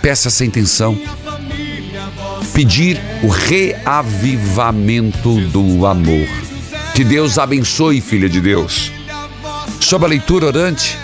Peça 0.00 0.28
essa 0.28 0.44
intenção. 0.44 0.98
Pedir 2.54 3.00
o 3.22 3.28
reavivamento 3.28 3.80
do 5.48 5.86
amor. 5.86 6.26
Que 6.94 7.04
Deus 7.04 7.38
abençoe, 7.38 8.00
filha 8.00 8.28
de 8.28 8.40
Deus. 8.40 8.90
Sob 9.80 10.04
a 10.04 10.08
leitura 10.08 10.46
orante, 10.46 10.96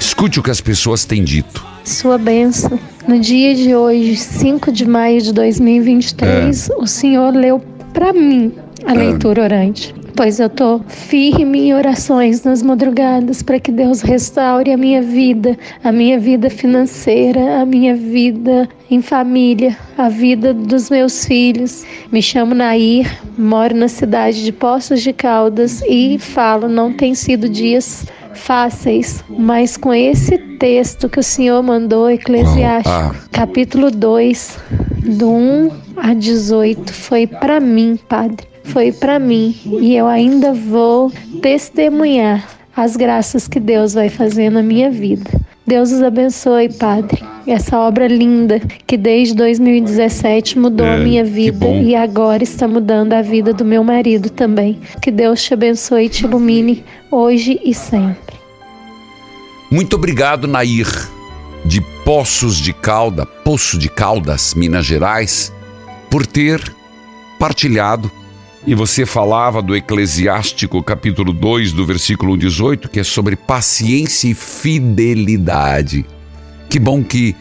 escute 0.00 0.40
o 0.40 0.42
que 0.42 0.50
as 0.50 0.60
pessoas 0.60 1.04
têm 1.04 1.22
dito. 1.22 1.64
Sua 1.84 2.16
bênção. 2.16 2.78
No 3.06 3.18
dia 3.18 3.54
de 3.54 3.74
hoje, 3.74 4.16
5 4.16 4.70
de 4.70 4.86
maio 4.86 5.20
de 5.20 5.32
2023, 5.32 6.70
é. 6.70 6.74
o 6.76 6.86
Senhor 6.86 7.34
leu 7.34 7.60
para 7.92 8.12
mim 8.12 8.52
a 8.86 8.92
leitura 8.92 9.42
orante. 9.42 9.94
Pois 10.14 10.38
eu 10.38 10.50
tô 10.50 10.78
firme 10.86 11.68
em 11.68 11.74
orações 11.74 12.44
nas 12.44 12.62
madrugadas 12.62 13.42
para 13.42 13.58
que 13.58 13.72
Deus 13.72 14.02
restaure 14.02 14.70
a 14.70 14.76
minha 14.76 15.00
vida, 15.00 15.58
a 15.82 15.90
minha 15.90 16.18
vida 16.18 16.50
financeira, 16.50 17.60
a 17.60 17.64
minha 17.64 17.94
vida 17.94 18.68
em 18.90 19.00
família, 19.00 19.76
a 19.96 20.10
vida 20.10 20.52
dos 20.52 20.90
meus 20.90 21.24
filhos. 21.24 21.84
Me 22.10 22.20
chamo 22.20 22.54
Nair, 22.54 23.10
moro 23.38 23.74
na 23.74 23.88
cidade 23.88 24.44
de 24.44 24.52
Poços 24.52 25.02
de 25.02 25.14
Caldas 25.14 25.82
e 25.88 26.18
falo, 26.18 26.68
não 26.68 26.92
tem 26.92 27.14
sido 27.14 27.48
dias 27.48 28.06
fáceis, 28.34 29.24
mas 29.30 29.78
com 29.78 29.94
esse 29.94 30.36
texto 30.58 31.08
que 31.08 31.20
o 31.20 31.22
Senhor 31.22 31.62
mandou, 31.62 32.10
Eclesiastes, 32.10 32.92
ah. 32.92 33.14
capítulo 33.30 33.90
2, 33.90 34.58
do 35.16 35.30
1 35.30 35.70
a 35.96 36.14
18, 36.14 36.92
foi 36.92 37.26
para 37.26 37.58
mim, 37.60 37.98
Padre 38.08 38.51
foi 38.64 38.92
para 38.92 39.18
mim 39.18 39.54
e 39.80 39.96
eu 39.96 40.06
ainda 40.06 40.52
vou 40.52 41.12
testemunhar 41.40 42.46
as 42.76 42.96
graças 42.96 43.46
que 43.46 43.60
Deus 43.60 43.94
vai 43.94 44.08
fazer 44.08 44.50
na 44.50 44.62
minha 44.62 44.90
vida. 44.90 45.30
Deus 45.66 45.92
os 45.92 46.02
abençoe, 46.02 46.72
Padre. 46.72 47.22
Essa 47.46 47.78
obra 47.78 48.06
linda 48.06 48.60
que 48.86 48.96
desde 48.96 49.34
2017 49.34 50.58
mudou 50.58 50.86
é, 50.86 50.96
a 50.96 50.98
minha 50.98 51.24
vida 51.24 51.66
e 51.66 51.94
agora 51.94 52.42
está 52.42 52.66
mudando 52.66 53.12
a 53.12 53.22
vida 53.22 53.52
do 53.52 53.64
meu 53.64 53.84
marido 53.84 54.28
também. 54.28 54.80
Que 55.00 55.10
Deus 55.10 55.42
te 55.42 55.54
abençoe 55.54 56.06
e 56.06 56.08
te 56.08 56.24
ilumine 56.24 56.84
hoje 57.10 57.60
e 57.64 57.72
sempre. 57.72 58.36
Muito 59.70 59.94
obrigado, 59.96 60.48
Nair, 60.48 60.88
de 61.64 61.80
Poços 62.04 62.56
de 62.56 62.72
Calda, 62.72 63.24
Poço 63.24 63.78
de 63.78 63.88
Caldas, 63.88 64.54
Minas 64.54 64.84
Gerais, 64.84 65.52
por 66.10 66.26
ter 66.26 66.60
partilhado 67.38 68.10
e 68.66 68.74
você 68.74 69.04
falava 69.04 69.60
do 69.60 69.74
Eclesiástico, 69.74 70.82
capítulo 70.82 71.32
2, 71.32 71.72
do 71.72 71.84
versículo 71.84 72.36
18, 72.36 72.88
que 72.88 73.00
é 73.00 73.04
sobre 73.04 73.34
paciência 73.34 74.28
e 74.28 74.34
fidelidade. 74.34 76.06
Que 76.70 76.78
bom 76.78 77.02
que 77.02 77.34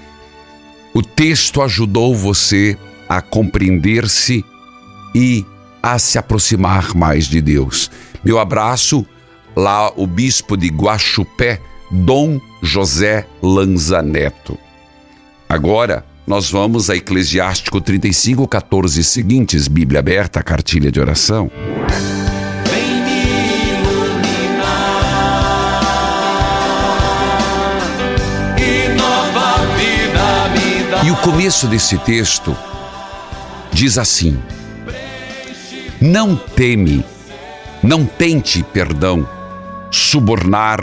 o 0.94 1.02
texto 1.02 1.62
ajudou 1.62 2.16
você 2.16 2.78
a 3.08 3.22
compreender-se 3.22 4.44
e 5.14 5.46
a 5.82 6.00
se 6.00 6.18
aproximar 6.18 6.96
mais 6.96 7.26
de 7.26 7.42
Deus. 7.42 7.92
Meu 8.24 8.40
abraço 8.40 9.06
lá 9.56 9.92
o 9.96 10.08
bispo 10.08 10.58
de 10.58 10.70
Guaxupé, 10.70 11.62
Dom 11.92 12.40
José 12.62 13.28
Lanza 13.42 14.02
Neto. 14.02 14.58
Agora, 15.48 16.06
nós 16.26 16.50
vamos 16.52 16.90
a 16.90 16.96
Eclesiástico 16.96 17.82
35, 17.82 18.48
14 18.48 19.04
seguintes, 19.04 19.68
Bíblia 19.68 20.00
aberta, 20.00 20.44
cartilha 20.44 20.92
de 20.92 21.00
oração. 21.00 21.52
E 31.04 31.10
o 31.10 31.16
começo 31.18 31.68
desse 31.68 31.98
texto 31.98 32.56
diz 33.74 33.98
assim: 33.98 34.40
Não 36.00 36.36
teme, 36.36 37.04
não 37.82 38.06
tente, 38.06 38.64
perdão, 38.64 39.28
subornar 39.90 40.80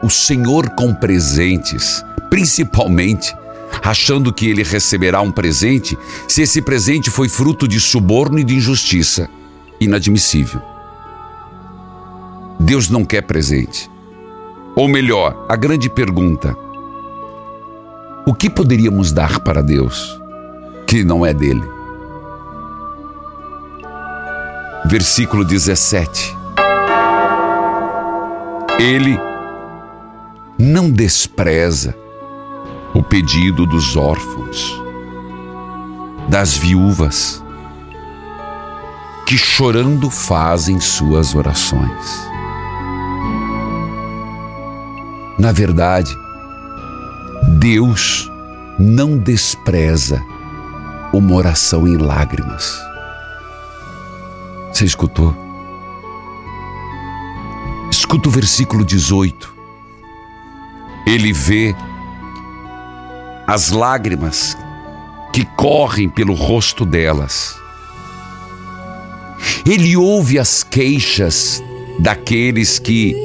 o 0.00 0.08
Senhor 0.08 0.70
com 0.70 0.94
presentes, 0.94 2.04
principalmente 2.30 3.34
achando 3.82 4.32
que 4.32 4.48
ele 4.48 4.62
receberá 4.62 5.20
um 5.20 5.30
presente 5.30 5.98
se 6.26 6.42
esse 6.42 6.62
presente 6.62 7.10
foi 7.10 7.28
fruto 7.28 7.66
de 7.66 7.80
suborno 7.80 8.38
e 8.38 8.44
de 8.44 8.54
injustiça. 8.54 9.28
Inadmissível. 9.80 10.60
Deus 12.58 12.88
não 12.88 13.04
quer 13.04 13.22
presente. 13.22 13.90
Ou 14.74 14.88
melhor, 14.88 15.46
a 15.48 15.56
grande 15.56 15.88
pergunta: 15.88 16.56
o 18.26 18.34
que 18.34 18.50
poderíamos 18.50 19.12
dar 19.12 19.40
para 19.40 19.62
Deus 19.62 20.20
que 20.86 21.04
não 21.04 21.24
é 21.24 21.32
dele? 21.32 21.62
Versículo 24.86 25.44
17. 25.44 26.36
Ele 28.78 29.18
não 30.58 30.90
despreza 30.90 31.94
o 32.94 33.02
pedido 33.02 33.66
dos 33.66 33.96
órfãos, 33.96 34.74
das 36.28 36.56
viúvas, 36.56 37.44
que 39.26 39.36
chorando 39.36 40.10
fazem 40.10 40.80
suas 40.80 41.34
orações. 41.34 42.28
Na 45.38 45.52
verdade, 45.52 46.16
Deus 47.58 48.30
não 48.78 49.18
despreza 49.18 50.24
uma 51.12 51.34
oração 51.34 51.86
em 51.86 51.96
lágrimas. 51.96 52.78
Você 54.72 54.84
escutou? 54.84 55.34
Escuta 57.90 58.28
o 58.28 58.32
versículo 58.32 58.84
18. 58.84 59.54
Ele 61.06 61.32
vê 61.32 61.74
as 63.48 63.70
lágrimas 63.70 64.54
que 65.32 65.42
correm 65.56 66.06
pelo 66.06 66.34
rosto 66.34 66.84
delas. 66.84 67.56
Ele 69.64 69.96
ouve 69.96 70.38
as 70.38 70.62
queixas 70.62 71.62
daqueles 71.98 72.78
que 72.78 73.16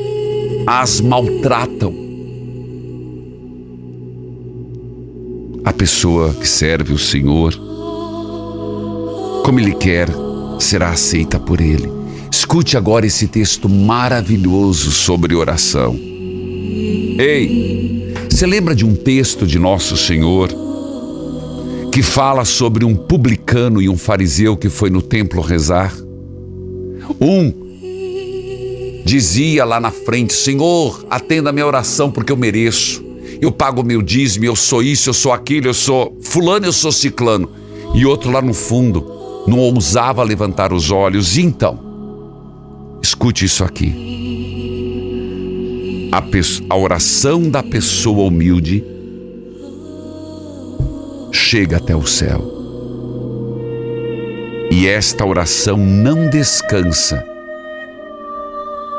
as 0.66 1.02
maltratam. 1.02 1.94
A 5.66 5.74
pessoa 5.74 6.34
que 6.34 6.48
serve 6.48 6.94
o 6.94 6.98
Senhor, 6.98 7.54
como 9.44 9.60
Ele 9.60 9.76
quer, 9.76 10.08
será 10.58 10.92
aceita 10.92 11.38
por 11.38 11.60
Ele. 11.60 11.92
Escute 12.32 12.78
agora 12.78 13.06
esse 13.06 13.28
texto 13.28 13.68
maravilhoso 13.68 14.90
sobre 14.90 15.36
oração. 15.36 16.00
Ei! 17.20 18.03
Você 18.44 18.48
lembra 18.48 18.76
de 18.76 18.86
um 18.86 18.94
texto 18.94 19.48
de 19.48 19.58
Nosso 19.58 19.96
Senhor 19.96 20.50
que 21.94 22.04
fala 22.04 22.44
sobre 22.44 22.84
um 22.84 22.94
publicano 22.94 23.82
e 23.82 23.88
um 23.88 23.98
fariseu 23.98 24.58
que 24.58 24.68
foi 24.68 24.90
no 24.90 25.02
templo 25.02 25.40
rezar? 25.40 25.96
Um 27.22 27.54
dizia 29.06 29.64
lá 29.64 29.80
na 29.80 29.92
frente: 29.92 30.34
Senhor, 30.34 31.06
atenda 31.10 31.52
a 31.52 31.54
minha 31.54 31.66
oração 31.66 32.12
porque 32.12 32.34
eu 32.34 32.36
mereço. 32.36 33.02
eu 33.40 33.50
pago 33.50 33.82
meu 33.82 34.02
dízimo, 34.02 34.44
eu 34.44 34.58
sou 34.58 34.84
isso, 34.84 35.10
eu 35.10 35.14
sou 35.14 35.32
aquilo, 35.32 35.68
eu 35.68 35.74
sou 35.74 36.20
fulano, 36.22 36.66
eu 36.66 36.74
sou 36.74 36.92
ciclano. 36.92 37.50
E 37.96 38.06
outro 38.06 38.30
lá 38.30 38.42
no 38.42 38.54
fundo 38.54 39.46
não 39.48 39.58
ousava 39.58 40.22
levantar 40.22 40.74
os 40.74 40.92
olhos. 40.92 41.38
E 41.38 41.44
então, 41.44 41.80
escute 43.02 43.46
isso 43.46 43.64
aqui. 43.64 44.23
A, 46.14 46.22
a 46.70 46.78
oração 46.78 47.50
da 47.50 47.64
pessoa 47.64 48.28
humilde 48.28 48.86
chega 51.32 51.78
até 51.78 51.96
o 51.96 52.06
céu. 52.06 52.40
E 54.70 54.88
esta 54.88 55.26
oração 55.26 55.76
não 55.76 56.30
descansa 56.30 57.26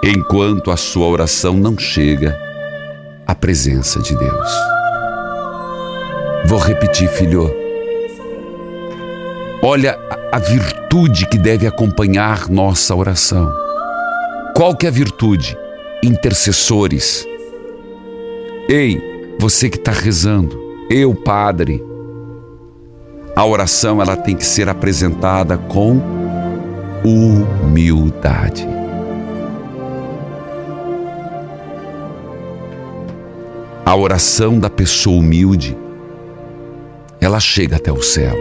enquanto 0.03 0.73
a 0.73 0.77
sua 0.77 1.07
oração 1.07 1.55
não 1.55 1.79
chega 1.79 2.37
à 3.25 3.33
presença 3.33 4.01
de 4.01 4.19
Deus. 4.19 4.51
Vou 6.47 6.59
repetir, 6.59 7.09
filho. 7.11 7.49
Olha 9.63 9.97
a 10.33 10.39
virtude 10.41 11.29
que 11.29 11.39
deve 11.39 11.65
acompanhar 11.65 12.49
nossa 12.49 12.93
oração. 12.93 13.49
Qual 14.57 14.75
que 14.77 14.87
é 14.87 14.89
a 14.89 14.93
virtude? 14.93 15.57
Intercessores. 16.05 17.27
Ei, 18.69 19.01
você 19.39 19.71
que 19.71 19.79
está 19.79 19.91
rezando, 19.91 20.55
eu, 20.91 21.15
padre, 21.15 21.83
a 23.35 23.43
oração 23.47 24.03
ela 24.03 24.15
tem 24.15 24.37
que 24.37 24.45
ser 24.45 24.69
apresentada 24.69 25.57
com 25.57 25.99
humildade. 27.03 28.69
A 33.87 33.97
oração 33.97 34.59
da 34.59 34.69
pessoa 34.69 35.17
humilde, 35.17 35.75
ela 37.19 37.41
chega 37.41 37.77
até 37.77 37.91
o 37.91 38.03
céu. 38.03 38.37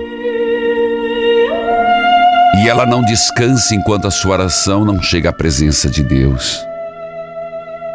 E 2.62 2.68
ela 2.68 2.86
não 2.86 3.02
descansa 3.06 3.74
enquanto 3.74 4.06
a 4.06 4.12
sua 4.12 4.34
oração 4.34 4.84
não 4.84 5.02
chega 5.02 5.30
à 5.30 5.34
presença 5.34 5.90
de 5.90 6.04
Deus. 6.04 6.62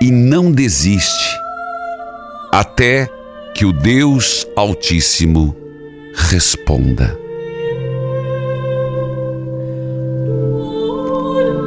E 0.00 0.12
não 0.12 0.52
desiste 0.52 1.36
até 2.52 3.08
que 3.54 3.64
o 3.64 3.72
Deus 3.72 4.46
Altíssimo 4.56 5.56
responda. 6.14 7.18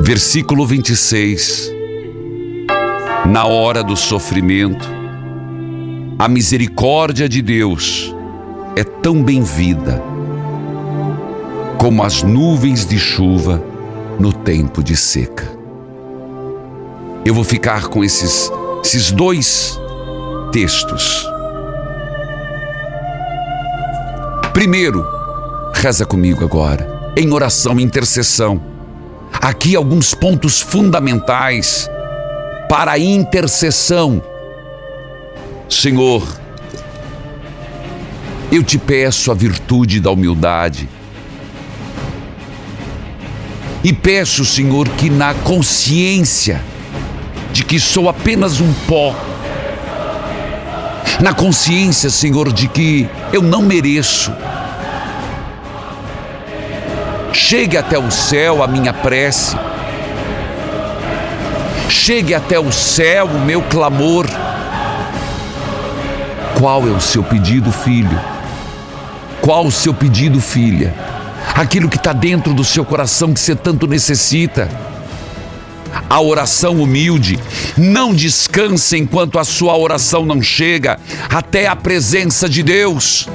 Versículo 0.02 0.66
26. 0.66 1.72
Na 3.30 3.46
hora 3.46 3.84
do 3.84 3.98
sofrimento, 3.98 4.90
a 6.18 6.28
misericórdia 6.28 7.28
de 7.28 7.42
Deus 7.42 8.16
é 8.78 8.84
tão 8.84 9.22
bem-vinda 9.22 10.02
como 11.78 12.04
as 12.04 12.24
nuvens 12.24 12.86
de 12.86 12.98
chuva 12.98 13.62
no 14.18 14.32
tempo 14.32 14.82
de 14.82 14.96
seca. 14.96 15.61
Eu 17.26 17.34
vou 17.34 17.44
ficar 17.44 17.88
com 17.88 18.04
esses, 18.04 18.52
esses 18.84 19.12
dois 19.12 19.80
textos 20.52 21.32
Primeiro, 24.54 25.08
reza 25.74 26.06
comigo 26.06 26.44
agora, 26.44 27.14
em 27.16 27.32
oração 27.32 27.80
intercessão. 27.80 28.62
Aqui 29.32 29.76
alguns 29.76 30.14
pontos 30.14 30.60
fundamentais 30.60 31.90
para 32.70 32.92
a 32.92 33.00
intercessão. 33.00 34.22
Senhor, 35.70 36.28
eu 38.52 38.62
te 38.62 38.78
peço 38.78 39.32
a 39.32 39.34
virtude 39.34 40.02
da 40.02 40.12
humildade. 40.12 40.88
E 43.84 43.94
peço, 43.94 44.44
Senhor, 44.44 44.88
que 44.90 45.10
na 45.10 45.34
consciência 45.34 46.62
que 47.72 47.80
sou 47.80 48.10
apenas 48.10 48.60
um 48.60 48.74
pó, 48.86 49.16
na 51.22 51.34
consciência, 51.34 52.10
Senhor, 52.10 52.52
de 52.52 52.68
que 52.68 53.10
eu 53.32 53.42
não 53.42 53.62
mereço. 53.62 54.30
Chegue 57.32 57.78
até 57.78 57.98
o 57.98 58.12
céu 58.12 58.62
a 58.62 58.68
minha 58.68 58.92
prece. 58.92 59.56
Chegue 61.88 62.36
até 62.36 62.60
o 62.60 62.74
céu 62.74 63.28
o 63.28 63.40
meu 63.40 63.62
clamor. 63.62 64.28
Qual 66.60 66.86
é 66.86 66.92
o 66.92 67.00
seu 67.00 67.24
pedido, 67.24 67.72
filho? 67.72 68.20
Qual 69.40 69.66
o 69.66 69.72
seu 69.72 69.94
pedido, 69.94 70.42
filha? 70.42 70.94
Aquilo 71.56 71.88
que 71.88 71.96
está 71.96 72.12
dentro 72.12 72.54
do 72.54 72.66
seu 72.66 72.84
coração 72.84 73.34
que 73.34 73.40
você 73.40 73.56
tanto 73.56 73.88
necessita. 73.88 74.91
A 76.12 76.20
oração 76.20 76.82
humilde 76.82 77.40
não 77.78 78.14
descansa 78.14 78.98
enquanto 78.98 79.40
a 79.40 79.46
sua 79.46 79.78
oração 79.78 80.26
não 80.26 80.42
chega 80.42 81.00
até 81.30 81.68
a 81.68 81.74
presença 81.74 82.50
de 82.50 82.62
Deus. 82.62 83.30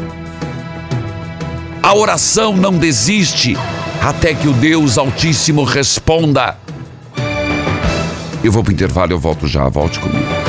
A 1.83 1.95
oração 1.95 2.55
não 2.55 2.77
desiste 2.77 3.57
até 3.99 4.35
que 4.35 4.47
o 4.47 4.53
Deus 4.53 4.99
Altíssimo 4.99 5.65
responda. 5.65 6.59
Eu 8.45 8.53
vou 8.53 8.62
para 8.62 8.73
o 8.73 8.75
intervalo, 8.75 9.11
eu 9.11 9.19
volto 9.19 9.49
já, 9.49 9.67
volte 9.71 9.99
comigo. 9.99 10.46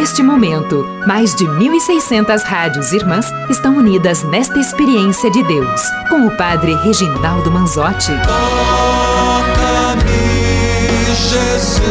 Neste 0.00 0.22
momento, 0.22 0.82
mais 1.06 1.34
de 1.34 1.44
1.600 1.44 2.42
rádios 2.42 2.90
irmãs 2.90 3.26
estão 3.50 3.76
unidas 3.76 4.22
nesta 4.22 4.58
experiência 4.58 5.30
de 5.30 5.42
Deus, 5.42 5.82
com 6.08 6.26
o 6.26 6.34
Padre 6.38 6.74
Reginaldo 6.76 7.50
Manzotti. 7.50 8.10
Toca-me, 8.26 10.00
Jesus, 11.04 11.84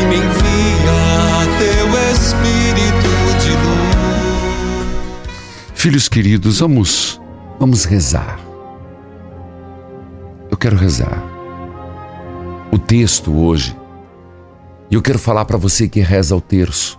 e 0.00 0.04
me 0.06 0.18
envia 0.18 1.42
teu 1.58 1.88
Espírito 2.12 3.10
de 3.40 3.50
luz. 3.50 5.26
Filhos 5.74 6.08
queridos, 6.08 6.60
vamos, 6.60 7.20
vamos 7.58 7.84
rezar. 7.84 8.38
Eu 10.48 10.56
quero 10.56 10.76
rezar. 10.76 11.20
O 12.70 12.78
texto 12.78 13.36
hoje 13.36 13.76
e 14.90 14.94
eu 14.94 15.02
quero 15.02 15.18
falar 15.18 15.44
para 15.44 15.56
você 15.56 15.88
que 15.88 16.00
reza 16.00 16.34
o 16.34 16.40
terço, 16.40 16.98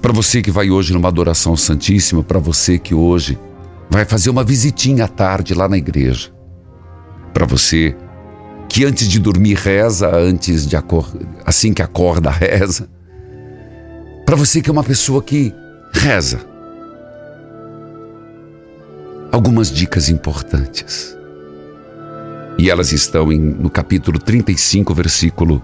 para 0.00 0.12
você 0.12 0.40
que 0.40 0.50
vai 0.50 0.70
hoje 0.70 0.92
numa 0.92 1.08
adoração 1.08 1.56
santíssima, 1.56 2.22
para 2.22 2.38
você 2.38 2.78
que 2.78 2.94
hoje 2.94 3.38
vai 3.90 4.04
fazer 4.04 4.30
uma 4.30 4.44
visitinha 4.44 5.04
à 5.04 5.08
tarde 5.08 5.54
lá 5.54 5.68
na 5.68 5.76
igreja, 5.76 6.30
para 7.34 7.44
você 7.44 7.96
que 8.68 8.84
antes 8.84 9.08
de 9.08 9.18
dormir 9.18 9.56
reza, 9.56 10.14
antes 10.14 10.66
de 10.66 10.76
assim 11.44 11.72
que 11.72 11.82
acorda 11.82 12.30
reza, 12.30 12.88
para 14.24 14.36
você 14.36 14.60
que 14.60 14.68
é 14.68 14.72
uma 14.72 14.84
pessoa 14.84 15.22
que 15.22 15.52
reza. 15.92 16.40
Algumas 19.32 19.70
dicas 19.70 20.08
importantes. 20.08 21.16
E 22.58 22.70
elas 22.70 22.92
estão 22.92 23.32
em, 23.32 23.38
no 23.38 23.70
capítulo 23.70 24.18
35, 24.18 24.92
versículo 24.94 25.62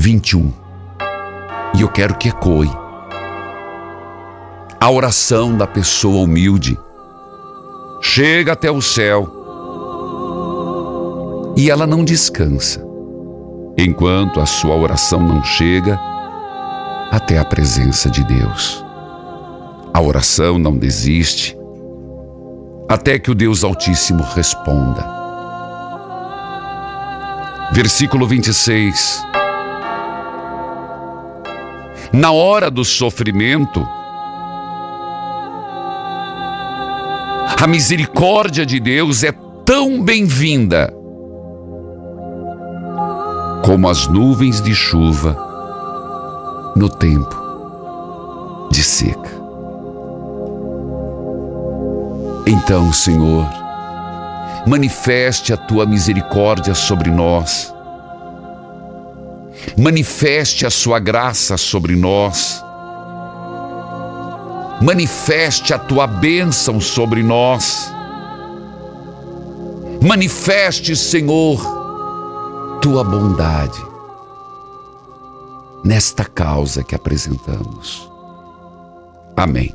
21. 0.00 0.50
E 1.76 1.82
eu 1.82 1.88
quero 1.88 2.16
que 2.16 2.30
ecoe. 2.30 2.70
A 4.80 4.90
oração 4.90 5.54
da 5.54 5.66
pessoa 5.66 6.24
humilde 6.24 6.78
chega 8.00 8.52
até 8.52 8.70
o 8.70 8.80
céu 8.80 9.28
e 11.54 11.70
ela 11.70 11.86
não 11.86 12.02
descansa 12.02 12.82
enquanto 13.76 14.40
a 14.40 14.46
sua 14.46 14.74
oração 14.74 15.20
não 15.20 15.44
chega 15.44 16.00
até 17.10 17.38
a 17.38 17.44
presença 17.44 18.10
de 18.10 18.24
Deus. 18.24 18.82
A 19.92 20.00
oração 20.00 20.58
não 20.58 20.78
desiste 20.78 21.54
até 22.88 23.18
que 23.18 23.30
o 23.30 23.34
Deus 23.34 23.62
Altíssimo 23.62 24.22
responda. 24.34 25.06
Versículo 27.72 28.26
26 28.26 29.28
na 32.12 32.32
hora 32.32 32.70
do 32.70 32.84
sofrimento, 32.84 33.86
a 37.60 37.66
misericórdia 37.66 38.66
de 38.66 38.80
Deus 38.80 39.22
é 39.22 39.32
tão 39.64 40.02
bem-vinda 40.02 40.92
como 43.64 43.88
as 43.88 44.08
nuvens 44.08 44.60
de 44.60 44.74
chuva 44.74 45.36
no 46.74 46.88
tempo 46.88 47.36
de 48.70 48.82
seca. 48.82 49.30
Então, 52.46 52.92
Senhor, 52.92 53.46
manifeste 54.66 55.52
a 55.52 55.56
tua 55.56 55.86
misericórdia 55.86 56.74
sobre 56.74 57.10
nós. 57.10 57.72
Manifeste 59.76 60.66
a 60.66 60.70
sua 60.70 60.98
graça 60.98 61.56
sobre 61.56 61.96
nós. 61.96 62.62
Manifeste 64.82 65.74
a 65.74 65.78
tua 65.78 66.06
bênção 66.06 66.80
sobre 66.80 67.22
nós. 67.22 67.90
Manifeste, 70.02 70.96
Senhor, 70.96 71.60
tua 72.80 73.04
bondade 73.04 73.78
nesta 75.84 76.24
causa 76.24 76.82
que 76.82 76.94
apresentamos. 76.94 78.10
Amém. 79.36 79.74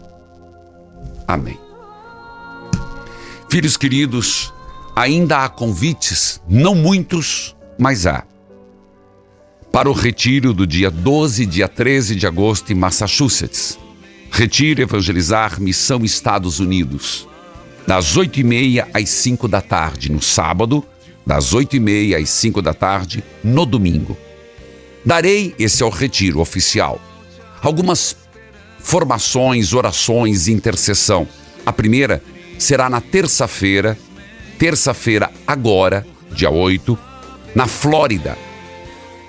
Amém. 1.28 1.60
Filhos 3.50 3.78
queridos, 3.78 4.54
ainda 4.96 5.44
há 5.46 5.50
convites, 5.50 6.42
não 6.48 6.76
muitos, 6.76 7.56
mas 7.78 8.06
há. 8.06 8.24
Para 9.76 9.90
o 9.90 9.94
retiro 9.94 10.54
do 10.54 10.66
dia 10.66 10.90
12 10.90 11.44
e 11.44 11.46
dia 11.46 11.68
13 11.68 12.16
de 12.16 12.26
agosto 12.26 12.72
em 12.72 12.76
Massachusetts. 12.76 13.78
Retiro 14.32 14.82
Evangelizar 14.82 15.60
Missão 15.60 16.06
Estados 16.06 16.62
Unidos. 16.62 17.28
Das 17.86 18.16
8 18.16 18.40
e 18.40 18.44
meia 18.46 18.88
às 18.94 19.10
5 19.10 19.50
da 19.50 19.60
tarde 19.60 20.10
no 20.10 20.22
sábado, 20.22 20.82
das 21.28 21.54
8 21.54 21.76
e 21.76 21.82
meia 21.82 22.18
às 22.20 22.30
5 22.30 22.62
da 22.62 22.74
tarde 22.74 23.22
no 23.44 23.66
domingo. 23.66 24.18
Darei, 25.04 25.54
esse 25.60 25.84
é 25.84 25.86
o 25.86 25.90
retiro 25.90 26.40
oficial, 26.40 26.98
algumas 27.62 28.16
formações, 28.80 29.74
orações 29.74 30.48
e 30.48 30.54
intercessão. 30.54 31.28
A 31.66 31.74
primeira 31.74 32.24
será 32.58 32.90
na 32.90 33.02
terça-feira, 33.02 34.00
terça-feira 34.58 35.30
agora, 35.46 36.08
dia 36.32 36.50
8, 36.50 36.98
na 37.54 37.68
Flórida, 37.68 38.38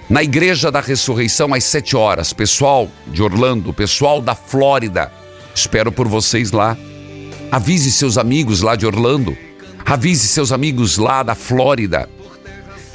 na 0.08 0.22
Igreja 0.22 0.70
da 0.70 0.80
Ressurreição 0.80 1.52
às 1.52 1.64
7 1.64 1.96
horas. 1.96 2.32
Pessoal 2.32 2.88
de 3.06 3.22
Orlando, 3.22 3.72
pessoal 3.72 4.20
da 4.20 4.34
Flórida, 4.34 5.10
espero 5.54 5.90
por 5.90 6.08
vocês 6.08 6.52
lá. 6.52 6.76
Avise 7.50 7.90
seus 7.92 8.18
amigos 8.18 8.60
lá 8.60 8.76
de 8.76 8.86
Orlando, 8.86 9.36
avise 9.84 10.26
seus 10.26 10.52
amigos 10.52 10.98
lá 10.98 11.22
da 11.22 11.34
Flórida. 11.34 12.08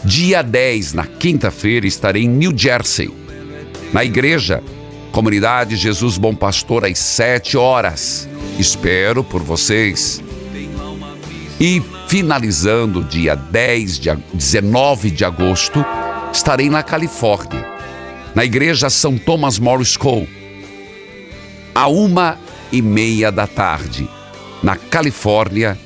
Dia 0.04 0.42
10, 0.42 0.94
na 0.94 1.06
quinta-feira, 1.06 1.86
estarei 1.86 2.24
em 2.24 2.30
New 2.30 2.52
Jersey, 2.58 3.14
na 3.94 4.04
igreja 4.04 4.64
Comunidade 5.12 5.76
Jesus 5.76 6.18
Bom 6.18 6.34
Pastor, 6.34 6.86
às 6.86 6.98
7 6.98 7.58
horas. 7.58 8.28
Espero 8.58 9.24
por 9.24 9.44
vocês. 9.44 10.24
E 11.60 11.82
finalizando 12.08 13.04
dia 13.04 13.36
10 13.36 14.00
de, 14.00 14.16
19 14.34 15.12
de 15.12 15.26
agosto, 15.26 15.86
estarei 16.32 16.70
na 16.70 16.82
Califórnia, 16.82 17.66
na 18.34 18.46
igreja 18.46 18.90
São 18.90 19.18
Thomas 19.18 19.60
More 19.60 19.84
School, 19.84 20.28
a 21.76 21.88
uma 21.88 22.38
e 22.72 22.82
meia 22.82 23.32
da 23.32 23.46
tarde, 23.46 24.10
na 24.64 24.76
Califórnia, 24.76 25.78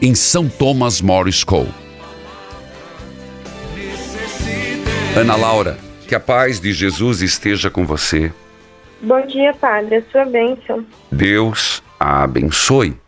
em 0.00 0.14
São 0.14 0.48
Thomas 0.48 1.00
More 1.00 1.30
School. 1.32 1.68
Ana 5.14 5.36
Laura, 5.36 5.78
que 6.06 6.14
a 6.14 6.20
paz 6.20 6.60
de 6.60 6.72
Jesus 6.72 7.22
esteja 7.22 7.70
com 7.70 7.84
você. 7.84 8.32
Bom 9.00 9.26
dia, 9.26 9.54
Padre. 9.54 9.96
A 9.96 10.02
sua 10.10 10.24
bênção. 10.24 10.84
Deus 11.10 11.82
a 11.98 12.22
abençoe. 12.22 12.98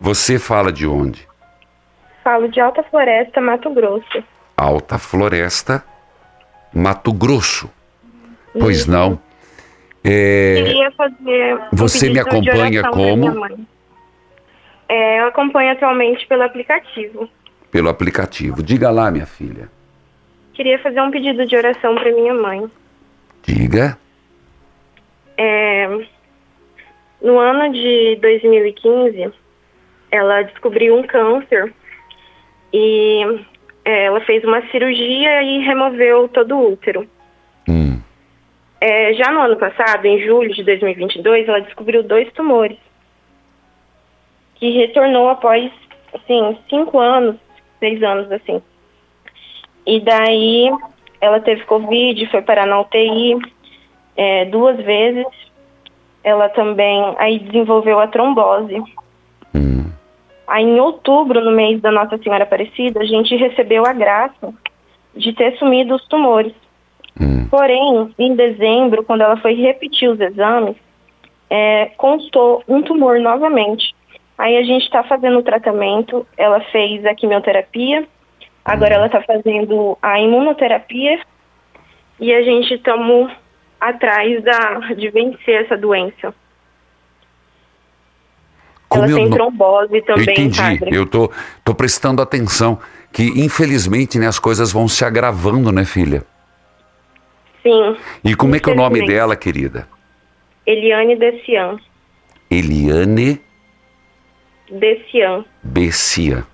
Você 0.00 0.38
fala 0.38 0.72
de 0.72 0.86
onde? 0.86 1.26
Falo 2.22 2.48
de 2.48 2.60
Alta 2.60 2.82
Floresta, 2.84 3.40
Mato 3.40 3.70
Grosso. 3.70 4.22
Alta 4.56 4.98
Floresta, 4.98 5.84
Mato 6.74 7.12
Grosso. 7.12 7.70
Pois 8.52 8.78
Isso. 8.80 8.90
não. 8.90 9.18
É, 10.04 10.54
Queria 10.64 10.90
fazer. 10.92 11.60
Você 11.72 12.10
me 12.10 12.18
acompanha 12.18 12.82
como? 12.90 13.56
É, 14.88 15.20
eu 15.20 15.26
acompanho 15.28 15.72
atualmente 15.72 16.26
pelo 16.26 16.42
aplicativo. 16.42 17.28
pelo 17.70 17.88
aplicativo. 17.88 18.62
Diga 18.62 18.90
lá, 18.90 19.10
minha 19.10 19.26
filha. 19.26 19.70
Queria 20.54 20.78
fazer 20.80 21.00
um 21.00 21.10
pedido 21.10 21.46
de 21.46 21.56
oração 21.56 21.94
para 21.94 22.12
minha 22.12 22.34
mãe. 22.34 22.70
Diga. 23.42 23.96
É, 25.38 25.88
no 27.22 27.38
ano 27.38 27.72
de 27.72 28.18
2015, 28.20 29.32
ela 30.10 30.42
descobriu 30.42 30.96
um 30.96 31.04
câncer 31.04 31.72
e 32.72 33.40
é, 33.84 34.04
ela 34.04 34.20
fez 34.20 34.44
uma 34.44 34.62
cirurgia 34.70 35.42
e 35.42 35.58
removeu 35.58 36.28
todo 36.28 36.56
o 36.56 36.72
útero. 36.72 37.08
É, 38.84 39.14
já 39.14 39.30
no 39.30 39.42
ano 39.42 39.56
passado, 39.56 40.04
em 40.06 40.20
julho 40.26 40.52
de 40.52 40.64
2022, 40.64 41.48
ela 41.48 41.60
descobriu 41.60 42.02
dois 42.02 42.32
tumores 42.32 42.76
que 44.56 44.70
retornou 44.70 45.28
após, 45.28 45.70
assim, 46.12 46.58
cinco 46.68 46.98
anos, 46.98 47.36
seis 47.78 48.02
anos, 48.02 48.32
assim. 48.32 48.60
E 49.86 50.00
daí 50.00 50.68
ela 51.20 51.38
teve 51.38 51.64
Covid, 51.64 52.26
foi 52.26 52.42
parar 52.42 52.66
na 52.66 52.80
UTI 52.80 53.38
é, 54.16 54.46
duas 54.46 54.76
vezes. 54.78 55.26
Ela 56.24 56.48
também 56.48 57.14
aí 57.18 57.38
desenvolveu 57.38 58.00
a 58.00 58.08
trombose. 58.08 58.82
Aí 60.46 60.64
em 60.64 60.80
outubro, 60.80 61.42
no 61.44 61.52
mês 61.52 61.80
da 61.80 61.90
Nossa 61.90 62.18
Senhora 62.18 62.44
Aparecida, 62.44 63.00
a 63.00 63.04
gente 63.04 63.34
recebeu 63.36 63.86
a 63.86 63.92
graça 63.92 64.52
de 65.14 65.32
ter 65.32 65.56
sumido 65.58 65.94
os 65.94 66.06
tumores. 66.08 66.52
Porém, 67.50 68.14
em 68.18 68.34
dezembro, 68.34 69.04
quando 69.04 69.20
ela 69.20 69.36
foi 69.36 69.54
repetir 69.54 70.08
os 70.08 70.18
exames, 70.18 70.76
é, 71.50 71.86
constou 71.98 72.64
um 72.66 72.80
tumor 72.80 73.20
novamente. 73.20 73.94
Aí 74.38 74.56
a 74.56 74.62
gente 74.62 74.84
está 74.84 75.02
fazendo 75.04 75.38
o 75.38 75.42
tratamento, 75.42 76.26
ela 76.36 76.60
fez 76.72 77.04
a 77.04 77.14
quimioterapia, 77.14 78.06
agora 78.64 78.94
ela 78.94 79.06
está 79.06 79.20
fazendo 79.20 79.98
a 80.00 80.18
imunoterapia 80.18 81.20
e 82.18 82.32
a 82.32 82.42
gente 82.42 82.72
estamos 82.74 83.30
atrás 83.78 84.42
da, 84.42 84.78
de 84.94 85.10
vencer 85.10 85.64
essa 85.64 85.76
doença. 85.76 86.34
Como 88.92 89.04
ela 89.04 89.12
eu 89.12 89.16
tem 89.16 89.28
não- 89.28 89.36
trombose 89.36 89.96
Eu 89.96 90.04
também, 90.04 90.22
entendi. 90.34 90.58
padre. 90.58 90.94
Eu 90.96 91.06
tô, 91.06 91.30
tô 91.64 91.74
prestando 91.74 92.20
atenção 92.22 92.78
que 93.12 93.24
infelizmente 93.40 94.18
né, 94.18 94.26
as 94.26 94.38
coisas 94.38 94.72
vão 94.72 94.86
se 94.88 95.04
agravando, 95.04 95.70
né, 95.72 95.84
filha? 95.84 96.24
Sim. 97.62 97.96
E 98.24 98.34
como 98.34 98.56
é 98.56 98.60
que 98.60 98.68
é 98.68 98.72
o 98.72 98.76
nome 98.76 99.06
dela, 99.06 99.36
querida? 99.36 99.86
Eliane 100.66 101.16
Dessian. 101.16 101.78
Eliane 102.50 103.40
Dessian. 104.70 105.44
Bessia. 105.62 106.44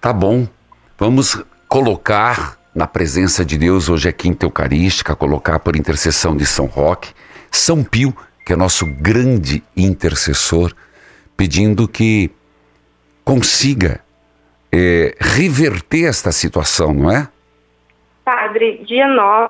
Tá 0.00 0.12
bom. 0.12 0.46
Vamos 0.98 1.42
colocar 1.68 2.58
na 2.74 2.86
presença 2.86 3.44
de 3.44 3.58
Deus 3.58 3.88
hoje 3.88 4.08
é 4.08 4.12
quinta 4.12 4.46
eucarística, 4.46 5.14
colocar 5.16 5.58
por 5.58 5.76
intercessão 5.76 6.36
de 6.36 6.46
São 6.46 6.66
Roque, 6.66 7.12
São 7.50 7.82
Pio, 7.82 8.14
que 8.46 8.52
é 8.52 8.56
nosso 8.56 8.86
grande 8.86 9.62
intercessor, 9.76 10.72
pedindo 11.44 11.88
que 11.88 12.30
consiga 13.24 14.00
eh, 14.70 15.14
reverter 15.18 16.04
esta 16.06 16.30
situação, 16.32 16.92
não 16.92 17.10
é? 17.10 17.26
Padre, 18.22 18.84
dia 18.86 19.08
9, 19.08 19.48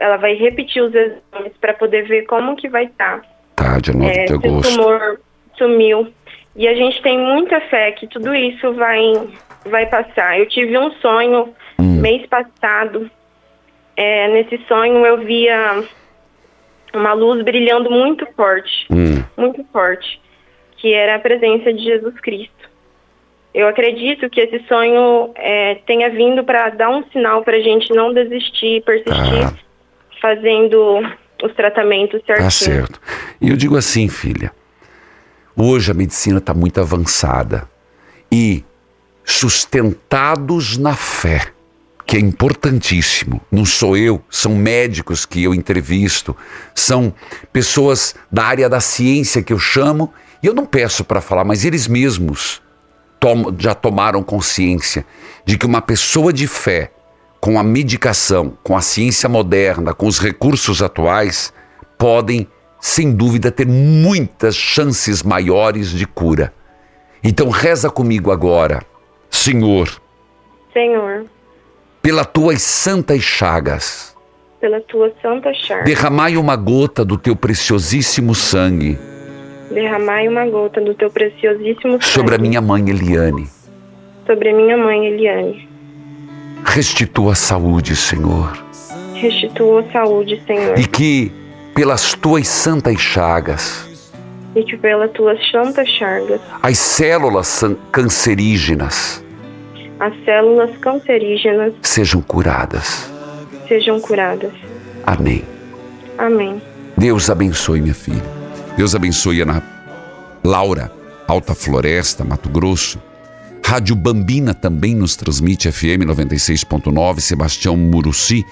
ela 0.00 0.16
vai 0.16 0.34
repetir 0.34 0.82
os 0.82 0.92
exames 0.92 1.52
para 1.60 1.74
poder 1.74 2.08
ver 2.08 2.22
como 2.26 2.56
que 2.56 2.68
vai 2.68 2.86
estar. 2.86 3.22
Tá, 3.54 3.78
dia 3.78 3.94
9 3.94 4.10
É, 4.10 4.24
de 4.24 4.26
se 4.30 4.32
o 4.34 4.36
agosto. 4.38 4.74
tumor 4.76 5.20
sumiu. 5.56 6.12
E 6.56 6.66
a 6.66 6.74
gente 6.74 7.00
tem 7.02 7.16
muita 7.16 7.60
fé 7.68 7.92
que 7.92 8.08
tudo 8.08 8.34
isso 8.34 8.72
vai, 8.74 9.00
vai 9.66 9.86
passar. 9.86 10.40
Eu 10.40 10.48
tive 10.48 10.76
um 10.76 10.90
sonho 10.94 11.54
mês 11.78 12.26
passado. 12.26 13.08
É, 13.96 14.26
nesse 14.26 14.58
sonho 14.66 15.06
eu 15.06 15.18
via 15.18 15.84
uma 16.92 17.12
luz 17.12 17.44
brilhando 17.44 17.88
muito 17.92 18.26
forte, 18.34 18.86
Hum. 18.90 19.22
muito 19.36 19.64
forte, 19.72 20.20
que 20.80 20.94
era 20.94 21.16
a 21.16 21.18
presença 21.18 21.72
de 21.72 21.84
Jesus 21.84 22.18
Cristo. 22.20 22.70
Eu 23.52 23.68
acredito 23.68 24.30
que 24.30 24.40
esse 24.40 24.64
sonho 24.66 25.32
é, 25.34 25.76
tenha 25.86 26.08
vindo 26.08 26.42
para 26.44 26.70
dar 26.70 26.88
um 26.88 27.04
sinal 27.10 27.42
para 27.42 27.56
a 27.56 27.60
gente 27.60 27.92
não 27.92 28.14
desistir, 28.14 28.82
persistir, 28.82 29.52
fazendo 30.20 31.02
os 31.42 31.52
tratamentos 31.54 32.22
certinho. 32.24 32.44
Tá 32.44 32.50
certo. 32.50 33.00
E 33.40 33.50
eu 33.50 33.56
digo 33.56 33.76
assim, 33.76 34.08
filha, 34.08 34.52
hoje 35.56 35.90
a 35.90 35.94
medicina 35.94 36.38
está 36.38 36.54
muito 36.54 36.80
avançada 36.80 37.68
e 38.30 38.64
sustentados 39.24 40.78
na 40.78 40.94
fé, 40.94 41.48
que 42.06 42.16
é 42.16 42.20
importantíssimo. 42.20 43.40
Não 43.50 43.64
sou 43.64 43.96
eu, 43.96 44.22
são 44.30 44.54
médicos 44.54 45.26
que 45.26 45.42
eu 45.42 45.52
entrevisto, 45.52 46.36
são 46.72 47.12
pessoas 47.52 48.14
da 48.30 48.44
área 48.44 48.68
da 48.68 48.80
ciência 48.80 49.42
que 49.42 49.52
eu 49.52 49.58
chamo 49.58 50.12
E 50.42 50.46
eu 50.46 50.54
não 50.54 50.64
peço 50.64 51.04
para 51.04 51.20
falar, 51.20 51.44
mas 51.44 51.64
eles 51.64 51.86
mesmos 51.86 52.62
tom- 53.18 53.54
já 53.58 53.74
tomaram 53.74 54.22
consciência 54.22 55.04
de 55.44 55.58
que 55.58 55.66
uma 55.66 55.82
pessoa 55.82 56.32
de 56.32 56.46
fé, 56.46 56.90
com 57.40 57.58
a 57.58 57.62
medicação, 57.62 58.56
com 58.62 58.76
a 58.76 58.80
ciência 58.80 59.28
moderna, 59.28 59.92
com 59.94 60.06
os 60.06 60.18
recursos 60.18 60.82
atuais, 60.82 61.52
podem, 61.98 62.46
sem 62.80 63.12
dúvida, 63.12 63.50
ter 63.50 63.66
muitas 63.66 64.56
chances 64.56 65.22
maiores 65.22 65.90
de 65.90 66.06
cura. 66.06 66.52
Então 67.22 67.50
reza 67.50 67.90
comigo 67.90 68.30
agora, 68.30 68.82
Senhor, 69.30 69.88
Senhor, 70.72 71.26
pela 72.00 72.24
tuas 72.24 72.62
santas 72.62 73.22
chagas, 73.22 74.16
pela 74.58 74.80
tua 74.80 75.12
santa 75.20 75.52
charla, 75.52 75.84
derramai 75.84 76.36
uma 76.36 76.56
gota 76.56 77.04
do 77.04 77.18
teu 77.18 77.36
preciosíssimo 77.36 78.34
sangue 78.34 78.98
derramai 79.70 80.28
uma 80.28 80.46
gota 80.46 80.80
do 80.80 80.94
teu 80.94 81.10
preciosíssimo 81.10 81.92
sangue 81.92 82.04
sobre 82.04 82.34
a 82.34 82.38
minha 82.38 82.60
mãe 82.60 82.88
Eliane. 82.88 83.48
sobre 84.26 84.50
a 84.50 84.54
minha 84.54 84.76
mãe 84.76 85.06
Eliane. 85.06 85.68
Restitua 86.64 87.32
a 87.32 87.34
saúde, 87.34 87.96
Senhor, 87.96 88.52
Restitua 89.14 89.80
a 89.80 89.92
saúde, 89.92 90.42
Senhor, 90.46 90.78
e 90.78 90.86
que 90.86 91.32
pelas 91.74 92.14
tuas 92.14 92.48
santas 92.48 93.00
chagas 93.00 93.88
e 94.54 94.62
que 94.64 94.76
pelas 94.76 95.10
tuas 95.12 95.38
santas 95.50 95.88
chargas, 95.88 96.40
as 96.62 96.78
células 96.78 97.64
cancerígenas 97.92 99.24
as 100.00 100.14
células 100.24 100.74
cancerígenas 100.78 101.74
sejam 101.82 102.22
curadas. 102.22 103.10
sejam 103.68 104.00
curadas. 104.00 104.52
Amém. 105.04 105.44
Amém. 106.16 106.60
Deus 106.96 107.28
abençoe 107.28 107.82
minha 107.82 107.94
filha. 107.94 108.39
Deus 108.80 108.94
abençoe 108.94 109.42
Ana 109.42 109.62
Laura, 110.42 110.90
Alta 111.28 111.54
Floresta, 111.54 112.24
Mato 112.24 112.48
Grosso. 112.48 112.98
Rádio 113.62 113.94
Bambina 113.94 114.54
também 114.54 114.94
nos 114.94 115.16
transmite 115.16 115.70
FM 115.70 116.08
96.9, 116.08 117.20
Sebastião 117.20 117.76
Muruci, 117.76 118.42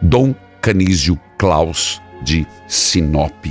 Dom 0.00 0.34
Canísio 0.62 1.20
Klaus 1.36 2.00
de 2.22 2.46
Sinop. 2.66 3.44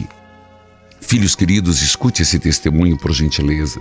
Filhos 0.99 1.36
queridos, 1.36 1.84
escute 1.84 2.24
esse 2.24 2.39
testemunho 2.39 2.97
por 2.97 3.12
gentileza. 3.12 3.80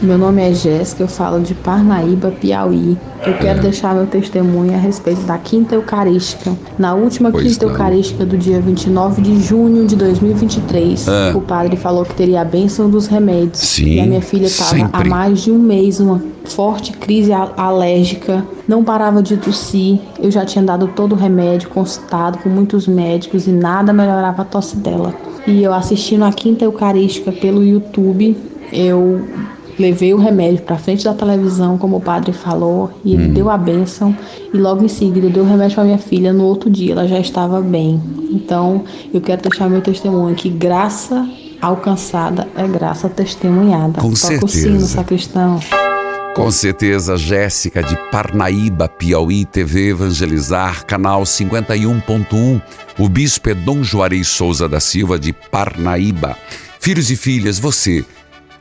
Meu 0.00 0.16
nome 0.16 0.40
é 0.40 0.54
Jéssica, 0.54 1.02
eu 1.02 1.08
falo 1.08 1.40
de 1.40 1.54
Parnaíba, 1.54 2.30
Piauí. 2.30 2.96
Eu 3.26 3.34
quero 3.38 3.60
deixar 3.60 3.96
meu 3.96 4.06
testemunho 4.06 4.72
a 4.72 4.76
respeito 4.76 5.22
da 5.22 5.36
Quinta 5.38 5.74
Eucarística. 5.74 6.52
Na 6.78 6.94
última 6.94 7.32
Pois 7.32 7.44
Quinta 7.52 7.66
não. 7.66 7.72
Eucarística 7.72 8.24
do 8.24 8.38
dia 8.38 8.60
29 8.60 9.20
de 9.20 9.40
junho 9.42 9.88
de 9.88 9.96
2023, 9.96 11.08
Ah. 11.08 11.32
o 11.34 11.40
padre 11.40 11.76
falou 11.76 12.04
que 12.04 12.14
teria 12.14 12.42
a 12.42 12.44
bênção 12.44 12.88
dos 12.88 13.08
remédios. 13.08 13.58
Sim, 13.58 13.94
e 13.96 14.00
a 14.00 14.06
minha 14.06 14.22
filha 14.22 14.46
estava 14.46 14.88
há 14.92 15.04
mais 15.04 15.40
de 15.40 15.50
um 15.50 15.58
mês, 15.58 15.98
uma 15.98 16.22
forte 16.44 16.92
crise 16.92 17.32
alérgica, 17.56 18.44
não 18.68 18.84
parava 18.84 19.20
de 19.20 19.36
tossir. 19.36 19.98
Eu 20.22 20.30
já 20.30 20.44
tinha 20.46 20.62
dado 20.64 20.86
todo 20.94 21.12
o 21.12 21.16
remédio, 21.16 21.70
consultado 21.70 22.38
com 22.38 22.48
muitos 22.48 22.86
médicos 22.86 23.48
e 23.48 23.50
nada 23.50 23.92
melhorava 23.92 24.42
a 24.42 24.44
tosse 24.44 24.76
dela. 24.76 25.12
E 25.44 25.60
eu 25.60 25.74
assistindo 25.74 26.24
a 26.24 26.30
Quinta 26.32 26.64
Eucarística 26.64 27.32
pelo 27.32 27.64
YouTube, 27.64 28.36
eu 28.72 29.22
levei 29.78 30.12
o 30.12 30.18
remédio 30.18 30.62
para 30.62 30.76
frente 30.76 31.04
da 31.04 31.14
televisão, 31.14 31.78
como 31.78 31.96
o 31.96 32.00
padre 32.00 32.32
falou, 32.32 32.90
e 33.04 33.14
ele 33.14 33.28
deu 33.28 33.48
a 33.48 33.56
bênção. 33.56 34.16
E 34.52 34.56
logo 34.56 34.84
em 34.84 34.88
seguida, 34.88 35.26
eu 35.26 35.30
dei 35.30 35.42
o 35.42 35.46
remédio 35.46 35.76
para 35.76 35.84
minha 35.84 35.98
filha. 35.98 36.32
No 36.32 36.44
outro 36.44 36.68
dia, 36.68 36.92
ela 36.92 37.06
já 37.06 37.18
estava 37.18 37.60
bem. 37.60 38.00
Então, 38.30 38.84
eu 39.12 39.20
quero 39.20 39.42
deixar 39.42 39.68
meu 39.68 39.80
testemunho 39.80 40.34
que 40.34 40.48
graça 40.48 41.26
alcançada 41.60 42.46
é 42.56 42.66
graça 42.66 43.08
testemunhada. 43.08 44.00
Com 44.00 44.12
Toca 44.12 44.44
o 44.44 44.48
sino, 44.48 44.48
certeza. 44.48 44.86
sacristão. 44.86 45.60
Com 46.34 46.50
certeza, 46.52 47.16
Jéssica 47.16 47.82
de 47.82 47.96
Parnaíba, 48.12 48.88
Piauí, 48.88 49.44
TV 49.44 49.90
Evangelizar, 49.90 50.86
canal 50.86 51.22
51.1. 51.22 52.62
O 52.96 53.08
bispo 53.08 53.50
é 53.50 53.54
Dom 53.54 53.82
Juarez 53.82 54.28
Souza 54.28 54.68
da 54.68 54.78
Silva 54.78 55.18
de 55.18 55.32
Parnaíba. 55.32 56.36
Filhos 56.78 57.10
e 57.10 57.16
filhas, 57.16 57.58
você 57.58 58.04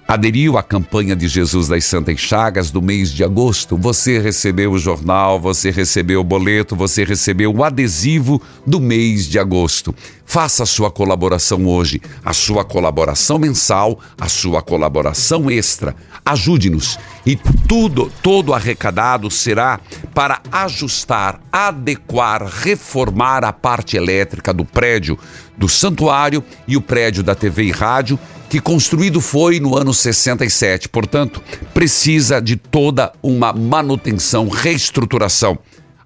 aderiu 0.08 0.58
à 0.58 0.64
campanha 0.64 1.16
de 1.16 1.28
Jesus 1.28 1.68
das 1.68 1.84
Santas 1.84 2.20
Chagas 2.20 2.72
do 2.72 2.82
mês 2.82 3.12
de 3.12 3.24
agosto? 3.24 3.76
Você 3.76 4.20
recebeu 4.20 4.72
o 4.72 4.80
jornal, 4.80 5.38
você 5.38 5.70
recebeu 5.70 6.22
o 6.22 6.24
boleto, 6.24 6.76
você 6.76 7.04
recebeu 7.04 7.54
o 7.54 7.64
adesivo 7.64 8.42
do 8.66 8.80
mês 8.80 9.28
de 9.28 9.38
agosto. 9.38 9.94
Faça 10.26 10.64
a 10.64 10.66
sua 10.66 10.90
colaboração 10.90 11.66
hoje, 11.66 12.02
a 12.24 12.32
sua 12.32 12.64
colaboração 12.64 13.38
mensal, 13.38 14.00
a 14.20 14.30
sua 14.30 14.62
colaboração 14.62 15.52
extra. 15.52 15.94
Ajude-nos 16.26 16.98
e 17.26 17.36
tudo, 17.36 18.12
todo 18.22 18.54
arrecadado 18.54 19.30
será 19.30 19.80
para 20.14 20.42
ajustar, 20.52 21.42
adequar, 21.52 22.46
reformar 22.46 23.44
a 23.44 23.52
parte 23.52 23.98
elétrica 23.98 24.54
do 24.54 24.64
prédio 24.64 25.18
do 25.58 25.68
santuário 25.68 26.44
e 26.68 26.78
o 26.78 26.82
prédio 26.82 27.24
da 27.24 27.34
TV 27.34 27.64
e 27.64 27.72
rádio, 27.72 28.20
que 28.50 28.60
construído 28.60 29.20
foi 29.20 29.60
no 29.60 29.76
ano 29.78 29.94
67. 29.94 30.90
Portanto, 30.90 31.42
precisa 31.74 32.42
de 32.42 32.56
toda 32.56 33.12
uma 33.22 33.52
manutenção, 33.54 34.48
reestruturação. 34.48 35.58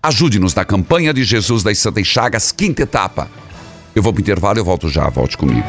Ajude-nos 0.01 0.55
na 0.55 0.65
campanha 0.65 1.13
de 1.13 1.23
Jesus 1.23 1.61
das 1.63 1.77
Santas 1.77 2.07
Chagas, 2.07 2.51
quinta 2.51 2.81
etapa. 2.81 3.29
Eu 3.95 4.01
vou 4.01 4.11
para 4.11 4.19
o 4.19 4.21
intervalo 4.21 4.57
eu 4.57 4.65
volto 4.65 4.89
já, 4.89 5.07
volte 5.09 5.37
comigo. 5.37 5.67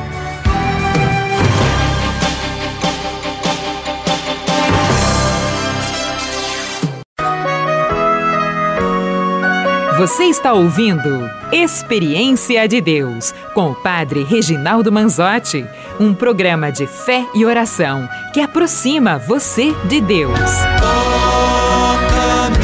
Você 10.03 10.25
está 10.25 10.53
ouvindo 10.53 11.31
Experiência 11.53 12.67
de 12.67 12.81
Deus 12.81 13.33
com 13.55 13.71
o 13.71 13.75
Padre 13.75 14.25
Reginaldo 14.25 14.91
Manzotti, 14.91 15.65
um 15.99 16.15
programa 16.15 16.71
de 16.71 16.87
fé 16.87 17.27
e 17.35 17.45
oração 17.45 18.09
que 18.33 18.41
aproxima 18.41 19.19
você 19.19 19.75
de 19.85 20.01
Deus. 20.01 20.39
Toca-me, 20.79 22.59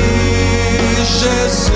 Jesus, 0.96 1.72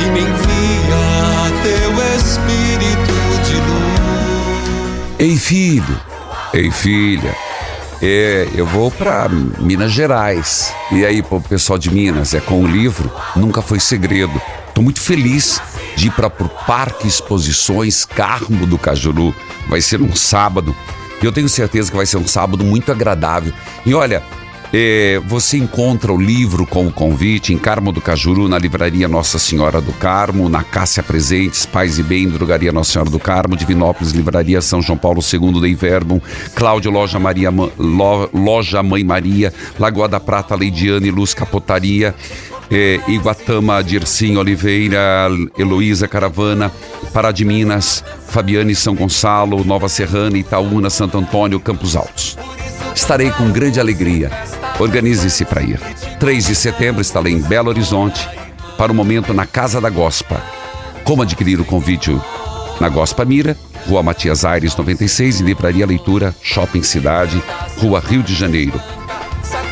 e 0.00 0.04
me 0.10 0.20
envia 0.20 1.52
teu 1.62 1.92
Espírito 2.16 3.14
de 3.44 3.54
luz. 3.54 5.18
Ei, 5.18 5.36
filho, 5.36 6.00
ei, 6.52 6.70
filha, 6.70 7.34
é, 8.00 8.48
eu 8.54 8.66
vou 8.66 8.90
para 8.90 9.28
Minas 9.28 9.92
Gerais. 9.92 10.74
E 10.90 11.06
aí, 11.06 11.22
pro 11.22 11.40
pessoal 11.40 11.78
de 11.78 11.88
Minas, 11.90 12.34
é 12.34 12.40
com 12.40 12.62
o 12.62 12.66
livro 12.66 13.10
Nunca 13.36 13.62
Foi 13.62 13.78
Segredo. 13.78 14.40
Tô 14.74 14.82
muito 14.82 15.00
feliz 15.00 15.60
de 15.96 16.08
ir 16.08 16.10
para 16.12 16.26
o 16.26 16.48
Parque 16.66 17.06
Exposições 17.08 18.04
Carmo 18.04 18.66
do 18.66 18.78
Cajuru. 18.78 19.34
Vai 19.68 19.80
ser 19.80 20.00
um 20.02 20.14
sábado. 20.14 20.74
Eu 21.22 21.30
tenho 21.32 21.48
certeza 21.48 21.90
que 21.90 21.96
vai 21.96 22.06
ser 22.06 22.16
um 22.16 22.26
sábado 22.26 22.64
muito 22.64 22.90
agradável. 22.90 23.52
E 23.86 23.94
olha, 23.94 24.22
é, 24.74 25.20
você 25.26 25.58
encontra 25.58 26.10
o 26.12 26.20
livro 26.20 26.66
com 26.66 26.86
o 26.86 26.90
convite 26.92 27.52
em 27.52 27.58
Carmo 27.58 27.92
do 27.92 28.00
Cajuru, 28.00 28.48
na 28.48 28.58
livraria 28.58 29.06
Nossa 29.06 29.38
Senhora 29.38 29.80
do 29.82 29.92
Carmo, 29.92 30.48
na 30.48 30.64
Cássia 30.64 31.02
Presentes, 31.02 31.66
Paz 31.66 31.98
e 31.98 32.02
Bem, 32.02 32.28
Drogaria 32.28 32.72
Nossa 32.72 32.92
Senhora 32.92 33.10
do 33.10 33.20
Carmo, 33.20 33.54
Divinópolis, 33.56 34.12
Livraria 34.12 34.60
São 34.62 34.80
João 34.82 34.96
Paulo 34.98 35.20
II 35.22 35.60
da 35.60 35.68
Inverno, 35.68 36.20
Cláudio 36.54 36.90
Loja, 36.90 37.18
Maria, 37.20 37.50
Ma- 37.52 37.68
Lo- 37.78 38.30
Loja 38.32 38.82
Mãe 38.82 39.04
Maria, 39.04 39.52
Lagoa 39.78 40.08
da 40.08 40.18
Prata, 40.18 40.56
Leidiane, 40.56 41.10
Luz 41.10 41.34
Capotaria, 41.34 42.14
é, 42.72 42.98
Iguatama, 43.06 43.84
Dircim 43.84 44.36
Oliveira, 44.36 45.28
Heloísa 45.58 46.08
Caravana, 46.08 46.72
Pará 47.12 47.30
de 47.30 47.44
Minas, 47.44 48.02
Fabiane 48.28 48.74
São 48.74 48.94
Gonçalo, 48.94 49.62
Nova 49.62 49.88
Serrana, 49.90 50.38
Itaúna, 50.38 50.88
Santo 50.88 51.18
Antônio, 51.18 51.60
Campos 51.60 51.94
Altos. 51.94 52.38
Estarei 52.94 53.30
com 53.30 53.50
grande 53.50 53.78
alegria. 53.78 54.30
Organize-se 54.78 55.44
para 55.44 55.62
ir. 55.62 55.78
3 56.18 56.46
de 56.46 56.54
setembro 56.54 57.02
estarei 57.02 57.34
em 57.34 57.42
Belo 57.42 57.68
Horizonte 57.68 58.26
para 58.78 58.90
o 58.90 58.94
momento 58.94 59.34
na 59.34 59.44
Casa 59.44 59.80
da 59.80 59.90
Gospa. 59.90 60.42
Como 61.04 61.22
adquirir 61.22 61.60
o 61.60 61.64
convite 61.64 62.18
na 62.80 62.88
Gospa 62.88 63.24
Mira, 63.24 63.56
Rua 63.86 64.02
Matias 64.02 64.44
Aires 64.44 64.74
96, 64.76 65.40
em 65.40 65.44
Livraria 65.44 65.84
Leitura, 65.84 66.34
Shopping 66.40 66.82
Cidade, 66.82 67.42
Rua 67.78 68.00
Rio 68.00 68.22
de 68.22 68.34
Janeiro. 68.34 68.80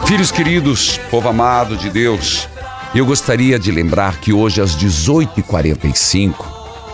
Filhos 0.06 0.32
queridos, 0.32 0.98
povo 1.10 1.28
amado 1.28 1.76
de 1.76 1.88
Deus, 1.88 2.48
eu 2.94 3.06
gostaria 3.06 3.58
de 3.58 3.70
lembrar 3.70 4.20
que 4.20 4.32
hoje 4.32 4.60
às 4.60 4.76
18h45, 4.76 6.34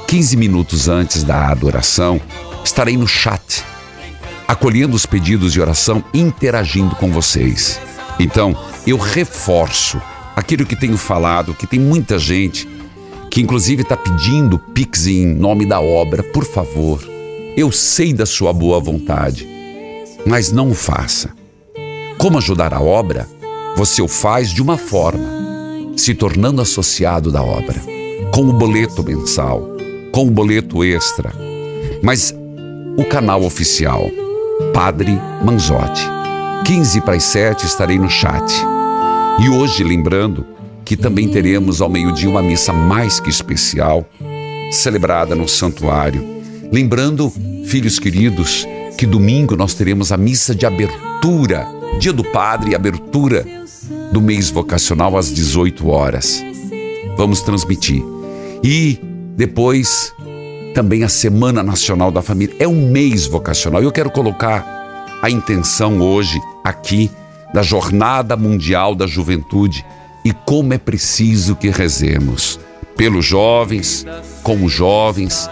15 0.07 0.37
minutos 0.37 0.89
antes 0.89 1.25
da 1.25 1.49
adoração, 1.49 2.21
estarei 2.65 2.97
no 2.97 3.07
chat 3.07 3.65
acolhendo 4.47 4.95
os 4.95 5.05
pedidos 5.05 5.53
de 5.53 5.61
oração, 5.61 6.05
interagindo 6.15 6.95
com 6.97 7.11
vocês. 7.11 7.81
Então, 8.19 8.57
eu 8.87 8.97
reforço 8.97 10.01
aquilo 10.35 10.65
que 10.65 10.77
tenho 10.77 10.97
falado, 10.97 11.55
que 11.55 11.67
tem 11.67 11.81
muita 11.81 12.19
gente 12.19 12.69
que 13.31 13.43
inclusive 13.43 13.83
está 13.83 13.97
pedindo 13.97 14.59
Pix 14.59 15.07
em 15.07 15.27
nome 15.27 15.67
da 15.67 15.81
obra, 15.81 16.23
por 16.23 16.45
favor. 16.45 17.01
Eu 17.57 17.73
sei 17.73 18.13
da 18.13 18.25
sua 18.25 18.53
boa 18.53 18.81
vontade, 18.81 19.47
mas 20.25 20.53
não 20.53 20.71
o 20.71 20.75
faça. 20.75 21.31
Como 22.17 22.39
ajudar 22.39 22.73
a 22.73 22.81
obra? 22.81 23.29
Você 23.77 24.01
o 24.01 24.09
faz 24.09 24.51
de 24.51 24.63
uma 24.63 24.79
forma, 24.79 25.36
se 25.97 26.15
tornando 26.15 26.61
associado 26.61 27.33
da 27.33 27.43
obra, 27.43 27.81
com 28.31 28.43
o 28.43 28.53
boleto 28.53 29.03
mensal, 29.03 29.67
com 30.13 30.27
o 30.27 30.31
boleto 30.31 30.85
extra. 30.85 31.33
Mas 32.03 32.35
o 32.99 33.05
canal 33.05 33.43
oficial, 33.43 34.05
Padre 34.75 35.19
Manzotti. 35.43 36.03
15 36.65 37.01
para 37.01 37.15
as 37.15 37.23
7 37.25 37.65
estarei 37.65 37.99
no 37.99 38.11
chat. 38.11 38.45
E 39.43 39.49
hoje, 39.49 39.83
lembrando 39.83 40.47
que 40.85 40.97
também 40.97 41.29
teremos 41.29 41.81
ao 41.81 41.89
meio-dia 41.89 42.29
uma 42.29 42.43
missa 42.43 42.73
mais 42.73 43.19
que 43.19 43.31
especial, 43.31 44.05
celebrada 44.71 45.35
no 45.35 45.49
santuário. 45.49 46.25
Lembrando, 46.73 47.33
filhos 47.65 47.99
queridos, 47.99 48.67
que 48.99 49.07
domingo 49.07 49.57
nós 49.57 49.75
teremos 49.75 50.13
a 50.13 50.17
missa 50.17 50.55
de 50.55 50.67
abertura, 50.67 51.67
dia 51.99 52.13
do 52.13 52.25
Padre, 52.25 52.75
abertura 52.75 53.66
do 54.13 54.21
mês 54.21 54.51
vocacional 54.51 55.17
às 55.17 55.33
18 55.33 55.89
horas. 55.89 56.43
Vamos 57.17 57.41
transmitir. 57.41 58.03
E 58.63 58.99
depois 59.37 60.13
também 60.75 61.05
a 61.05 61.09
Semana 61.09 61.63
Nacional 61.63 62.11
da 62.11 62.21
Família. 62.23 62.55
É 62.59 62.69
um 62.69 62.91
mês 62.91 63.27
vocacional. 63.27 63.83
Eu 63.83 63.93
quero 63.93 64.11
colocar 64.11 65.19
a 65.23 65.31
intenção 65.31 66.01
hoje 66.01 66.39
aqui 66.63 67.11
da 67.55 67.63
Jornada 67.63 68.37
Mundial 68.37 68.95
da 68.95 69.07
Juventude 69.07 69.85
e 70.25 70.33
como 70.33 70.75
é 70.75 70.79
preciso 70.79 71.57
que 71.57 71.71
rezemos 71.71 72.61
pelos 72.97 73.25
jovens, 73.25 74.07
com 74.43 74.65
os 74.65 74.73
jovens, 74.73 75.49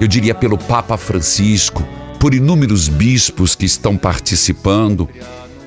eu 0.00 0.08
diria 0.08 0.34
pelo 0.34 0.58
Papa 0.58 0.96
Francisco, 0.96 1.86
por 2.18 2.34
inúmeros 2.34 2.88
bispos 2.88 3.54
que 3.54 3.64
estão 3.64 3.96
participando. 3.96 5.08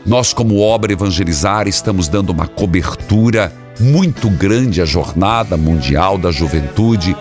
Nós, 0.07 0.31
como 0.31 0.61
obra 0.61 0.93
evangelizar, 0.93 1.67
estamos 1.67 2.07
dando 2.07 2.29
uma 2.29 2.47
cobertura 2.47 3.51
muito 3.77 4.29
grande 4.29 4.81
à 4.81 4.85
Jornada 4.85 5.57
Mundial 5.57 6.17
da 6.17 6.31
Juventude. 6.31 7.13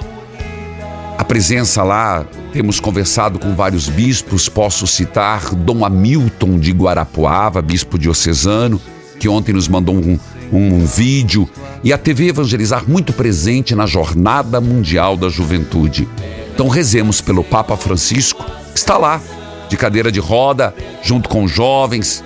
A 1.19 1.25
presença 1.25 1.83
lá, 1.83 2.25
temos 2.53 2.79
conversado 2.79 3.41
com 3.41 3.57
vários 3.57 3.89
bispos, 3.89 4.49
posso 4.49 4.87
citar 4.87 5.53
Dom 5.53 5.85
Hamilton 5.85 6.61
de 6.61 6.71
Guarapuava, 6.71 7.61
bispo 7.61 7.99
diocesano, 7.99 8.81
que 9.19 9.29
ontem 9.29 9.53
nos 9.53 9.67
mandou 9.67 9.97
um, 9.97 10.17
um 10.53 10.87
vídeo, 10.87 11.51
e 11.83 11.93
a 11.93 11.99
TV 11.99 12.29
Evangelizar 12.29 12.85
muito 12.89 13.13
presente 13.13 13.75
na 13.75 13.87
Jornada 13.87 14.61
Mundial 14.61 15.17
da 15.17 15.29
Juventude. 15.29 16.09
Então 16.55 16.69
rezemos 16.69 17.21
pelo 17.21 17.43
Papa 17.43 17.77
Francisco, 17.77 18.45
que 18.73 18.79
está 18.79 18.97
lá, 18.97 19.21
de 19.69 19.77
cadeira 19.77 20.13
de 20.13 20.21
roda, 20.21 20.73
junto 21.03 21.29
com 21.29 21.49
jovens 21.49 22.23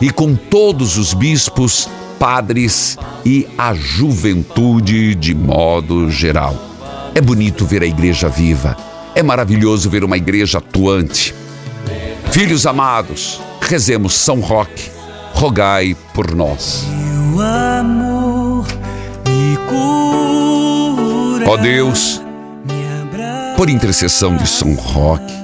e 0.00 0.10
com 0.10 0.34
todos 0.34 0.96
os 0.96 1.12
bispos, 1.14 1.88
padres 2.18 2.96
e 3.24 3.46
a 3.56 3.74
juventude 3.74 5.14
de 5.14 5.34
modo 5.34 6.10
geral. 6.10 6.56
É 7.14 7.20
bonito 7.20 7.64
ver 7.66 7.82
a 7.82 7.86
igreja 7.86 8.28
viva, 8.28 8.76
é 9.14 9.22
maravilhoso 9.22 9.90
ver 9.90 10.04
uma 10.04 10.16
igreja 10.16 10.58
atuante. 10.58 11.34
Filhos 12.30 12.66
amados, 12.66 13.40
rezemos 13.60 14.14
São 14.14 14.40
Roque, 14.40 14.90
rogai 15.32 15.96
por 16.14 16.34
nós. 16.34 16.86
Ó 21.46 21.56
Deus, 21.56 22.22
por 23.56 23.68
intercessão 23.70 24.36
de 24.36 24.46
São 24.46 24.74
Roque, 24.74 25.34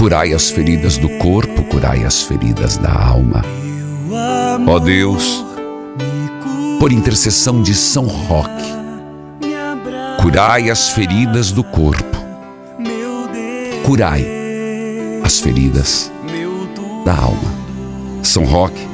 curai 0.00 0.32
as 0.32 0.48
feridas 0.48 0.96
do 0.96 1.10
corpo, 1.18 1.62
curai 1.64 2.04
as 2.04 2.22
feridas 2.22 2.78
da 2.78 2.90
alma. 2.90 3.44
Ó 4.66 4.78
Deus, 4.78 5.44
por 6.78 6.90
intercessão 6.90 7.60
de 7.60 7.74
São 7.74 8.06
Roque, 8.06 8.64
curai 10.22 10.70
as 10.70 10.88
feridas 10.88 11.52
do 11.52 11.62
corpo, 11.62 12.16
curai 13.84 14.24
as 15.22 15.38
feridas 15.38 16.10
da 17.04 17.14
alma. 17.14 17.54
São 18.22 18.44
Roque, 18.44 18.88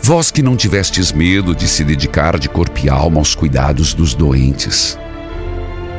vós 0.00 0.30
que 0.30 0.42
não 0.42 0.56
tivestes 0.56 1.12
medo 1.12 1.54
de 1.54 1.68
se 1.68 1.84
dedicar 1.84 2.38
de 2.38 2.48
corpo 2.48 2.80
e 2.82 2.88
alma 2.88 3.18
aos 3.18 3.34
cuidados 3.34 3.92
dos 3.92 4.14
doentes, 4.14 4.98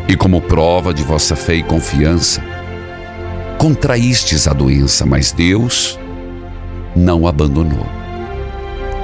e 0.08 0.18
como 0.18 0.42
prova 0.42 0.92
de 0.92 1.04
vossa 1.04 1.36
fé 1.36 1.54
e 1.54 1.62
confiança, 1.62 2.42
contraístes 3.58 4.48
a 4.48 4.54
doença, 4.54 5.06
mas 5.06 5.32
Deus 5.32 6.00
não 6.96 7.22
o 7.22 7.28
abandonou. 7.28 7.86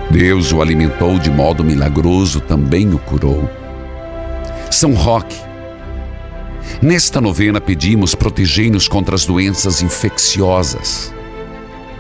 Deus 0.09 0.51
o 0.51 0.61
alimentou 0.61 1.17
de 1.17 1.31
modo 1.31 1.63
milagroso, 1.63 2.41
também 2.41 2.93
o 2.93 2.99
curou. 2.99 3.49
São 4.69 4.93
Roque, 4.93 5.37
nesta 6.81 7.21
novena 7.21 7.61
pedimos 7.61 8.13
protegei-nos 8.13 8.87
contra 8.87 9.15
as 9.15 9.25
doenças 9.25 9.81
infecciosas, 9.81 11.13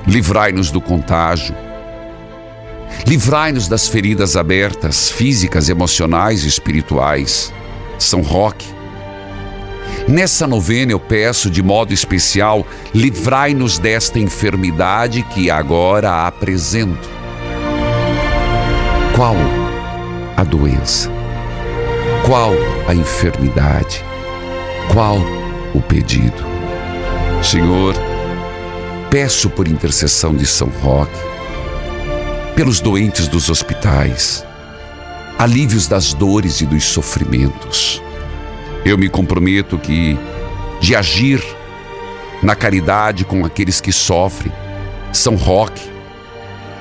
livrai-nos 0.05 0.71
do 0.71 0.81
contágio, 0.81 1.55
livrai-nos 3.07 3.67
das 3.67 3.87
feridas 3.87 4.35
abertas, 4.35 5.09
físicas, 5.09 5.69
emocionais 5.69 6.43
e 6.43 6.47
espirituais. 6.47 7.53
São 7.97 8.21
Roque, 8.21 8.67
Nessa 10.07 10.47
novena 10.47 10.91
eu 10.91 10.99
peço 10.99 11.49
de 11.49 11.61
modo 11.61 11.93
especial, 11.93 12.65
livrai-nos 12.93 13.77
desta 13.77 14.19
enfermidade 14.19 15.23
que 15.23 15.49
agora 15.49 16.25
apresento. 16.25 17.09
Qual 19.15 19.35
a 20.35 20.43
doença? 20.43 21.09
Qual 22.25 22.51
a 22.87 22.95
enfermidade? 22.95 24.03
Qual 24.91 25.17
o 25.73 25.81
pedido? 25.81 26.43
Senhor, 27.43 27.95
peço 29.09 29.49
por 29.49 29.67
intercessão 29.67 30.35
de 30.35 30.45
São 30.45 30.67
Roque, 30.81 31.19
pelos 32.55 32.79
doentes 32.79 33.27
dos 33.27 33.49
hospitais, 33.49 34.45
alívios 35.37 35.87
das 35.87 36.13
dores 36.13 36.59
e 36.61 36.65
dos 36.65 36.83
sofrimentos 36.85 38.01
eu 38.85 38.97
me 38.97 39.09
comprometo 39.09 39.77
que 39.77 40.17
de 40.79 40.95
agir 40.95 41.43
na 42.41 42.55
caridade 42.55 43.23
com 43.23 43.45
aqueles 43.45 43.79
que 43.79 43.91
sofrem. 43.91 44.51
São 45.13 45.35
Roque, 45.35 45.89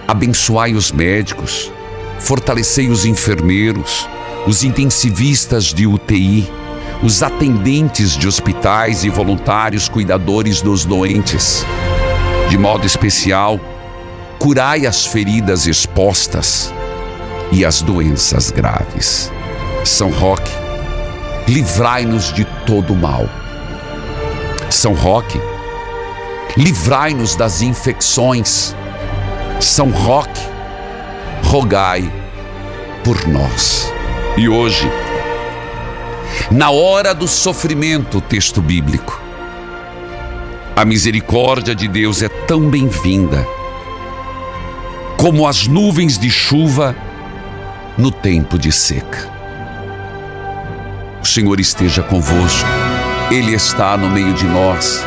abençoai 0.08 0.74
os 0.74 0.90
médicos, 0.90 1.70
fortalecei 2.18 2.88
os 2.88 3.04
enfermeiros, 3.04 4.08
os 4.46 4.64
intensivistas 4.64 5.64
de 5.66 5.86
UTI, 5.86 6.50
os 7.02 7.22
atendentes 7.22 8.16
de 8.16 8.26
hospitais 8.26 9.04
e 9.04 9.10
voluntários 9.10 9.88
cuidadores 9.88 10.62
dos 10.62 10.84
doentes. 10.84 11.64
De 12.48 12.56
modo 12.56 12.86
especial, 12.86 13.60
curai 14.38 14.86
as 14.86 15.06
feridas 15.06 15.66
expostas 15.66 16.72
e 17.52 17.64
as 17.64 17.82
doenças 17.82 18.50
graves. 18.50 19.30
São 19.84 20.10
Roque, 20.10 20.50
livrai-nos 21.48 22.32
de 22.32 22.44
todo 22.66 22.94
mal. 22.94 23.28
São 24.68 24.94
Roque, 24.94 25.40
livrai-nos 26.56 27.34
das 27.34 27.62
infecções. 27.62 28.74
São 29.60 29.90
Roque, 29.90 30.40
rogai 31.44 32.10
por 33.04 33.26
nós. 33.26 33.92
E 34.36 34.48
hoje, 34.48 34.90
na 36.50 36.70
hora 36.70 37.14
do 37.14 37.26
sofrimento, 37.26 38.20
texto 38.20 38.62
bíblico, 38.62 39.20
a 40.76 40.84
misericórdia 40.84 41.74
de 41.74 41.88
Deus 41.88 42.22
é 42.22 42.28
tão 42.28 42.70
bem-vinda 42.70 43.46
como 45.16 45.46
as 45.46 45.66
nuvens 45.66 46.18
de 46.18 46.30
chuva 46.30 46.96
no 47.98 48.10
tempo 48.10 48.58
de 48.58 48.72
seca. 48.72 49.39
Senhor 51.30 51.60
esteja 51.60 52.02
convosco, 52.02 52.68
Ele 53.30 53.54
está 53.54 53.96
no 53.96 54.10
meio 54.10 54.32
de 54.34 54.44
nós. 54.46 55.00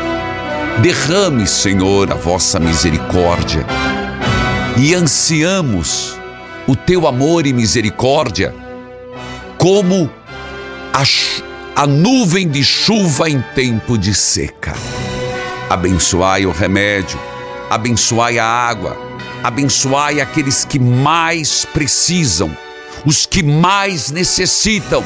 Derrame, 0.80 1.46
Senhor, 1.46 2.10
a 2.10 2.14
vossa 2.14 2.58
misericórdia 2.58 3.66
e 4.78 4.94
ansiamos 4.94 6.18
o 6.66 6.74
teu 6.74 7.06
amor 7.06 7.46
e 7.46 7.52
misericórdia 7.52 8.54
como 9.58 10.10
a, 10.94 11.02
a 11.82 11.86
nuvem 11.86 12.48
de 12.48 12.64
chuva 12.64 13.28
em 13.28 13.44
tempo 13.54 13.98
de 13.98 14.14
seca. 14.14 14.72
Abençoai 15.68 16.46
o 16.46 16.52
remédio, 16.52 17.20
abençoai 17.68 18.38
a 18.38 18.46
água, 18.46 18.96
abençoai 19.42 20.22
aqueles 20.22 20.64
que 20.64 20.78
mais 20.78 21.66
precisam, 21.66 22.56
os 23.04 23.26
que 23.26 23.42
mais 23.42 24.10
necessitam 24.10 25.04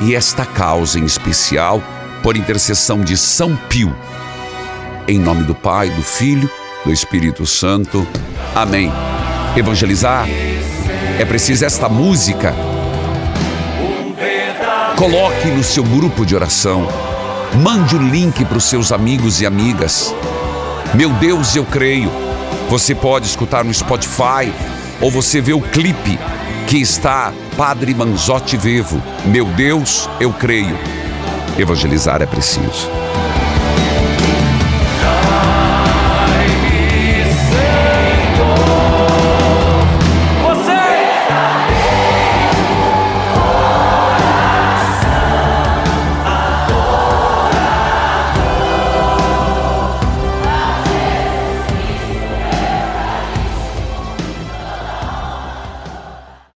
e 0.00 0.14
esta 0.14 0.44
causa 0.44 0.98
em 0.98 1.04
especial 1.04 1.82
por 2.22 2.36
intercessão 2.36 3.00
de 3.00 3.16
São 3.16 3.56
Pio. 3.68 3.94
Em 5.06 5.18
nome 5.18 5.44
do 5.44 5.54
Pai, 5.54 5.90
do 5.90 6.02
Filho, 6.02 6.50
do 6.84 6.92
Espírito 6.92 7.46
Santo. 7.46 8.06
Amém. 8.54 8.90
Evangelizar 9.56 10.26
é 11.18 11.24
preciso 11.24 11.64
esta 11.64 11.88
música. 11.88 12.54
Coloque 14.96 15.48
no 15.48 15.62
seu 15.62 15.84
grupo 15.84 16.24
de 16.24 16.34
oração. 16.34 16.88
Mande 17.62 17.94
o 17.94 18.02
link 18.02 18.44
para 18.44 18.58
os 18.58 18.64
seus 18.64 18.90
amigos 18.90 19.40
e 19.40 19.46
amigas. 19.46 20.14
Meu 20.94 21.10
Deus, 21.10 21.54
eu 21.54 21.64
creio. 21.64 22.10
Você 22.68 22.94
pode 22.94 23.26
escutar 23.26 23.64
no 23.64 23.72
Spotify 23.72 24.52
ou 25.00 25.10
você 25.10 25.40
vê 25.40 25.52
o 25.52 25.60
clipe 25.60 26.18
que 26.66 26.78
está 26.78 27.32
Padre 27.56 27.94
Manzotti 27.94 28.56
Vivo. 28.56 29.00
Meu 29.26 29.44
Deus, 29.44 30.08
eu 30.18 30.32
creio. 30.32 30.76
Evangelizar 31.56 32.20
é 32.20 32.26
preciso. 32.26 33.03